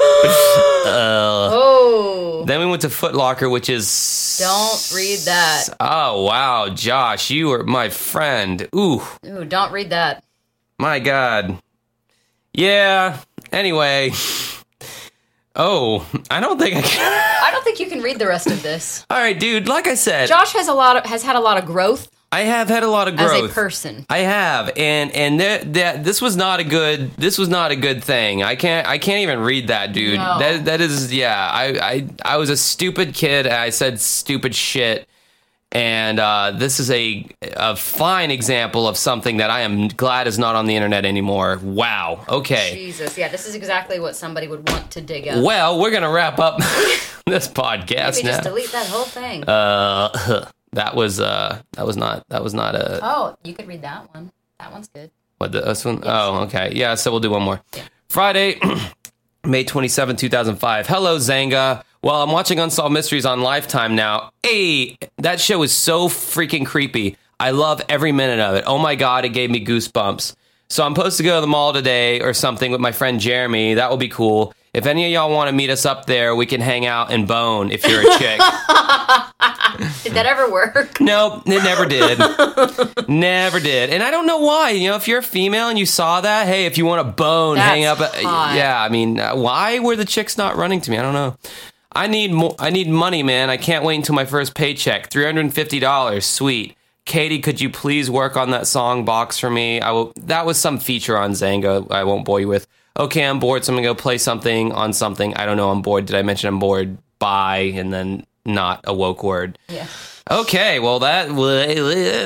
[0.00, 5.64] Uh, oh, Then we went to Foot Locker, which is don't read that.
[5.78, 8.66] Oh wow, Josh, you are my friend.
[8.74, 9.02] Ooh.
[9.26, 10.24] Ooh, don't read that.
[10.78, 11.58] My God.
[12.54, 13.18] Yeah.
[13.52, 14.12] Anyway.
[15.56, 17.42] Oh, I don't think I can.
[17.44, 19.04] I don't think you can read the rest of this.
[19.10, 19.68] All right, dude.
[19.68, 22.42] Like I said, Josh has a lot of has had a lot of growth I
[22.42, 24.06] have had a lot of growth as a person.
[24.08, 27.10] I have, and and that that this was not a good.
[27.16, 28.44] This was not a good thing.
[28.44, 28.86] I can't.
[28.86, 30.18] I can't even read that, dude.
[30.18, 30.38] No.
[30.38, 31.12] That that is.
[31.12, 31.36] Yeah.
[31.36, 33.46] I I I was a stupid kid.
[33.46, 35.08] And I said stupid shit.
[35.72, 40.38] And uh, this is a a fine example of something that I am glad is
[40.38, 41.58] not on the internet anymore.
[41.62, 42.24] Wow.
[42.28, 42.74] Okay.
[42.74, 45.44] Jesus, yeah, this is exactly what somebody would want to dig up.
[45.44, 46.58] Well, we're gonna wrap up
[47.26, 49.44] this podcast Maybe just delete that whole thing.
[49.48, 53.82] Uh, that was uh, that was not that was not a oh, you could read
[53.82, 54.30] that one.
[54.58, 55.10] That one's good.
[55.38, 56.02] what the this one?
[56.04, 56.94] Oh, okay, yeah.
[56.94, 57.60] So we'll do one more.
[58.08, 58.60] Friday,
[59.44, 61.82] May 27 2005 Hello, Xanga.
[62.02, 64.32] Well, I'm watching Unsolved Mysteries on Lifetime now.
[64.42, 67.16] Hey, that show is so freaking creepy.
[67.38, 68.64] I love every minute of it.
[68.66, 70.34] Oh my god, it gave me goosebumps.
[70.68, 73.74] So I'm supposed to go to the mall today or something with my friend Jeremy.
[73.74, 74.54] That will be cool.
[74.72, 77.26] If any of y'all want to meet us up there, we can hang out and
[77.26, 78.40] bone if you're a chick.
[80.04, 81.00] Did that ever work?
[81.00, 82.18] Nope, it never did.
[83.08, 83.90] never did.
[83.90, 84.70] And I don't know why.
[84.70, 87.10] You know, if you're a female and you saw that, hey, if you want a
[87.10, 87.98] bone, That's hang up.
[87.98, 88.54] hot.
[88.56, 90.98] Yeah, I mean, uh, why were the chicks not running to me?
[90.98, 91.36] I don't know.
[91.92, 92.54] I need more.
[92.60, 93.50] I need money, man.
[93.50, 95.10] I can't wait until my first paycheck.
[95.10, 96.24] Three hundred and fifty dollars.
[96.24, 96.76] Sweet.
[97.06, 99.80] Katie, could you please work on that song box for me?
[99.80, 100.12] I will.
[100.20, 101.90] That was some feature on Xanga.
[101.90, 102.68] I won't bore you with.
[103.00, 105.34] Okay, I'm bored, so I'm gonna go play something on something.
[105.34, 105.70] I don't know.
[105.70, 106.04] I'm bored.
[106.04, 106.98] Did I mention I'm bored?
[107.18, 109.58] Bye, and then not a woke word.
[109.68, 109.86] Yeah.
[110.30, 111.30] Okay, well that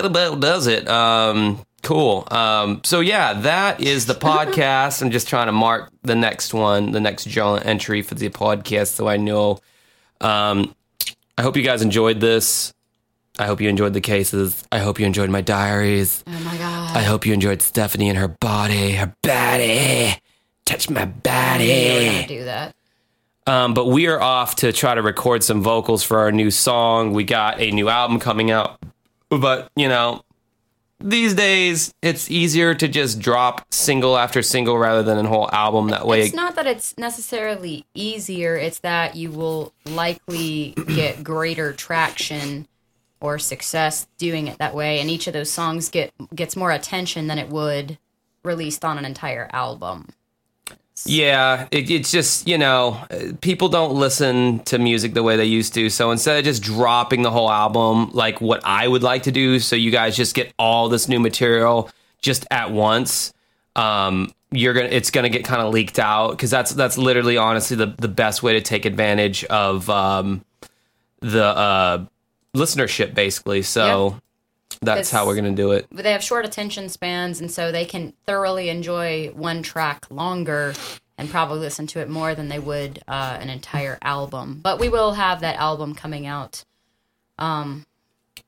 [0.05, 0.89] about does it.
[0.89, 2.27] Um, cool.
[2.29, 5.01] Um, so yeah, that is the podcast.
[5.01, 8.89] I'm just trying to mark the next one, the next journal entry for the podcast,
[8.89, 9.61] so I know.
[10.21, 10.75] Um,
[11.39, 12.75] I hope you guys enjoyed this.
[13.39, 14.65] I hope you enjoyed the cases.
[14.73, 16.25] I hope you enjoyed my diaries.
[16.27, 16.97] Oh my god.
[16.97, 20.15] I hope you enjoyed Stephanie and her body, her body.
[20.65, 22.07] Touch my You were body.
[22.07, 22.75] gonna do that.
[23.47, 27.13] Um, but we are off to try to record some vocals for our new song.
[27.13, 28.81] We got a new album coming out.
[29.29, 30.23] But, you know,
[31.01, 35.89] these days it's easier to just drop single after single rather than a whole album.
[35.89, 41.75] That way, It's not that it's necessarily easier, it's that you will likely get greater
[41.75, 42.67] traction
[43.21, 47.27] or success doing it that way and each of those songs get gets more attention
[47.27, 47.99] than it would
[48.43, 50.09] released on an entire album.
[51.05, 53.01] Yeah, it, it's just, you know,
[53.41, 55.91] people don't listen to music the way they used to.
[55.91, 59.59] So instead of just dropping the whole album, like what I would like to do,
[59.59, 61.91] so you guys just get all this new material
[62.23, 63.35] just at once,
[63.77, 67.77] um, you're gonna it's gonna get kind of leaked out because that's that's literally honestly
[67.77, 70.45] the the best way to take advantage of um,
[71.21, 72.05] the uh,
[72.55, 73.63] listenership basically.
[73.63, 74.17] So
[74.85, 75.87] that's how we're gonna do it.
[75.91, 80.75] But they have short attention spans and so they can thoroughly enjoy one track longer
[81.17, 84.61] and probably listen to it more than they would uh, an entire album.
[84.63, 86.65] But we will have that album coming out.
[87.39, 87.85] Um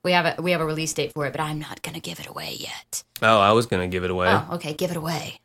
[0.03, 2.20] we have a we have a release date for it, but I'm not gonna give
[2.20, 3.03] it away yet.
[3.22, 4.28] Oh, I was gonna give it away.
[4.28, 5.41] Oh, okay, give it away.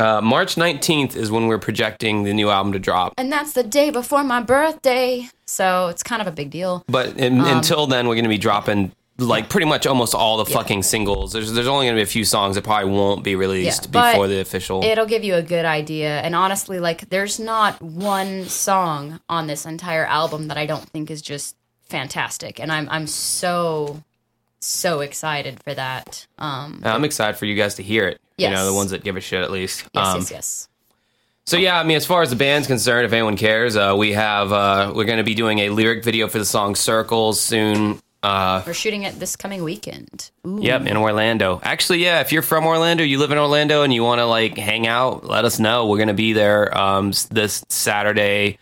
[0.00, 3.12] Uh, March 19th is when we're projecting the new album to drop.
[3.18, 5.28] And that's the day before my birthday.
[5.44, 6.84] So it's kind of a big deal.
[6.86, 10.50] But in, until then, we're going to be dropping like pretty much almost all the
[10.50, 10.56] Yeah.
[10.56, 11.32] fucking singles.
[11.32, 14.10] There's there's only going to be a few songs that probably won't be released Yeah,
[14.12, 14.82] before the official.
[14.84, 16.20] It'll give you a good idea.
[16.20, 21.10] And honestly, like, there's not one song on this entire album that I don't think
[21.10, 21.54] is just
[21.88, 22.58] fantastic.
[22.60, 24.02] And I'm I'm so
[24.60, 26.26] so excited for that.
[26.38, 28.20] Um, I'm excited for you guys to hear it.
[28.36, 29.84] You know, the ones that give a shit at least.
[29.94, 30.68] yes, Um, yes, yes.
[31.46, 34.12] So yeah, I mean, as far as the band's concerned, if anyone cares, uh, we
[34.12, 38.00] have uh, we're going to be doing a lyric video for the song "Circles" soon.
[38.22, 40.30] Uh, We're shooting it this coming weekend.
[40.46, 40.58] Ooh.
[40.60, 41.60] Yep, in Orlando.
[41.62, 44.58] Actually, yeah, if you're from Orlando, you live in Orlando, and you want to like
[44.58, 45.86] hang out, let us know.
[45.86, 48.58] We're gonna be there um, this Saturday,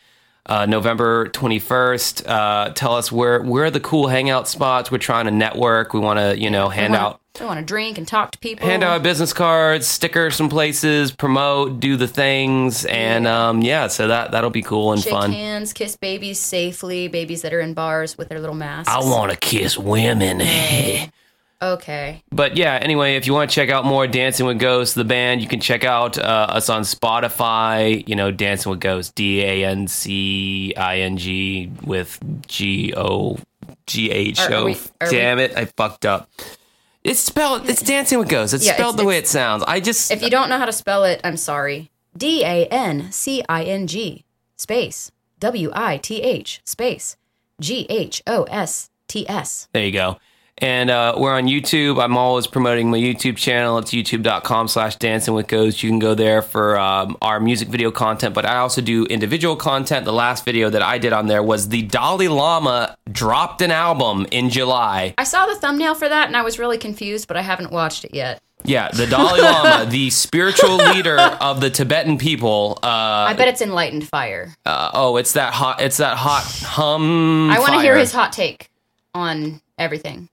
[0.46, 2.28] uh, November 21st.
[2.28, 4.90] Uh, tell us where where are the cool hangout spots.
[4.92, 5.92] We're trying to network.
[5.92, 8.66] We want to you know hand out We want to drink and talk to people.
[8.66, 14.08] hand out business cards, stickers some places, promote, do the things, and um, yeah, so
[14.08, 15.32] that that'll be cool and Shake fun.
[15.32, 18.92] hands, kiss babies safely, babies that are in bars with their little masks.
[18.92, 20.42] I want to kiss women.
[21.60, 22.22] Okay.
[22.30, 25.40] But yeah, anyway, if you want to check out more Dancing with Ghosts, the band,
[25.42, 28.06] you can check out uh, us on Spotify.
[28.08, 33.38] You know, Dancing with Ghosts, D A N C I N G with G O
[33.88, 34.76] G H Are- are we-
[35.10, 36.30] Damn it, I fucked up.
[37.08, 37.68] It's spelled.
[37.68, 38.52] It's Dancing with Ghosts.
[38.54, 39.64] It's Yeah, spelled it's- the way it sounds.
[39.66, 40.10] I just.
[40.10, 41.90] If you don't know how to spell it, I'm sorry.
[42.16, 44.24] D A N C I N G
[44.56, 47.16] space W I T H space
[47.60, 49.68] G H O S T S.
[49.72, 50.18] There you go.
[50.60, 52.02] And uh, we're on YouTube.
[52.02, 53.78] I'm always promoting my YouTube channel.
[53.78, 55.82] It's youtube.com slash dancing with ghosts.
[55.82, 59.54] You can go there for um, our music video content, but I also do individual
[59.56, 60.04] content.
[60.04, 64.26] The last video that I did on there was the Dalai Lama dropped an album
[64.30, 65.14] in July.
[65.16, 68.04] I saw the thumbnail for that and I was really confused, but I haven't watched
[68.04, 68.40] it yet.
[68.64, 72.78] Yeah, the Dalai Lama, the spiritual leader of the Tibetan people.
[72.82, 72.86] Uh,
[73.28, 74.52] I bet it's enlightened fire.
[74.66, 75.80] uh, oh, it's that hot.
[75.80, 77.50] It's that hot hum.
[77.50, 78.68] I want to hear his hot take
[79.14, 80.28] on everything.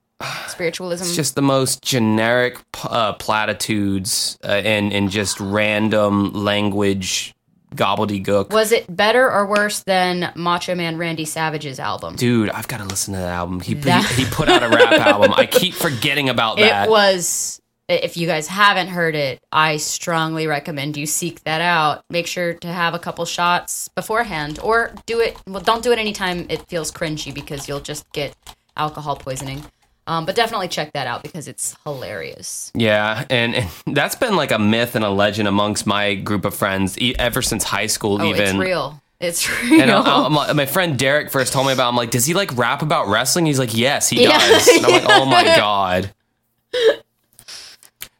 [0.48, 1.04] Spiritualism.
[1.04, 7.34] It's just the most generic uh, platitudes uh, and and just random language
[7.74, 8.50] gobbledygook.
[8.50, 12.16] was it better or worse than Macho Man Randy Savage's album?
[12.16, 13.60] Dude, I've got to listen to that album.
[13.60, 15.34] He, That- he he put out a rap album.
[15.36, 16.86] I keep forgetting about that.
[16.86, 17.60] It was.
[17.88, 22.02] If you guys haven't heard it, I strongly recommend you seek that out.
[22.10, 25.36] Make sure to have a couple shots beforehand, or do it.
[25.46, 28.34] Well, don't do it anytime it feels cringy because you'll just get
[28.76, 29.64] alcohol poisoning.
[30.08, 32.70] Um, but definitely check that out because it's hilarious.
[32.74, 36.54] yeah, and, and that's been like a myth and a legend amongst my group of
[36.54, 38.22] friends e- ever since high school.
[38.22, 39.00] Oh, even it's real.
[39.18, 39.80] It's real.
[39.82, 41.86] And I, like- my friend Derek first told me about.
[41.86, 41.88] it.
[41.88, 43.46] I'm like, does he like rap about wrestling?
[43.46, 44.38] He's like, yes, he Yeah.
[44.38, 44.68] does.
[44.68, 46.12] And I'm like, oh my god.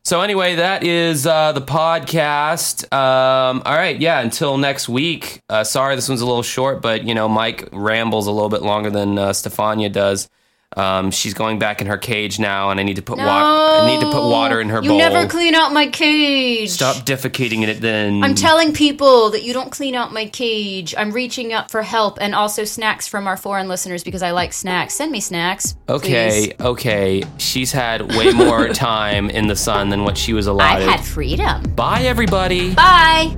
[0.05, 2.85] So anyway, that is uh, the podcast.
[2.93, 4.21] Um, all right, yeah.
[4.21, 5.43] Until next week.
[5.49, 8.63] Uh, sorry, this one's a little short, but you know, Mike rambles a little bit
[8.63, 10.29] longer than uh, Stefania does.
[10.75, 13.29] Um, she's going back in her cage now, and I need to put water.
[13.29, 14.99] I need to put water in her you bowl.
[14.99, 16.71] You never clean out my cage.
[16.71, 17.81] Stop defecating in it.
[17.81, 20.95] Then I'm telling people that you don't clean out my cage.
[20.97, 24.53] I'm reaching up for help and also snacks from our foreign listeners because I like
[24.53, 24.95] snacks.
[24.95, 25.77] Send me snacks.
[25.89, 26.67] Okay, please.
[26.67, 27.23] okay.
[27.39, 30.83] She's had way more time in the sun than what she was allowed.
[30.83, 31.63] I've had freedom.
[31.75, 32.75] Bye, everybody.
[32.75, 33.37] Bye.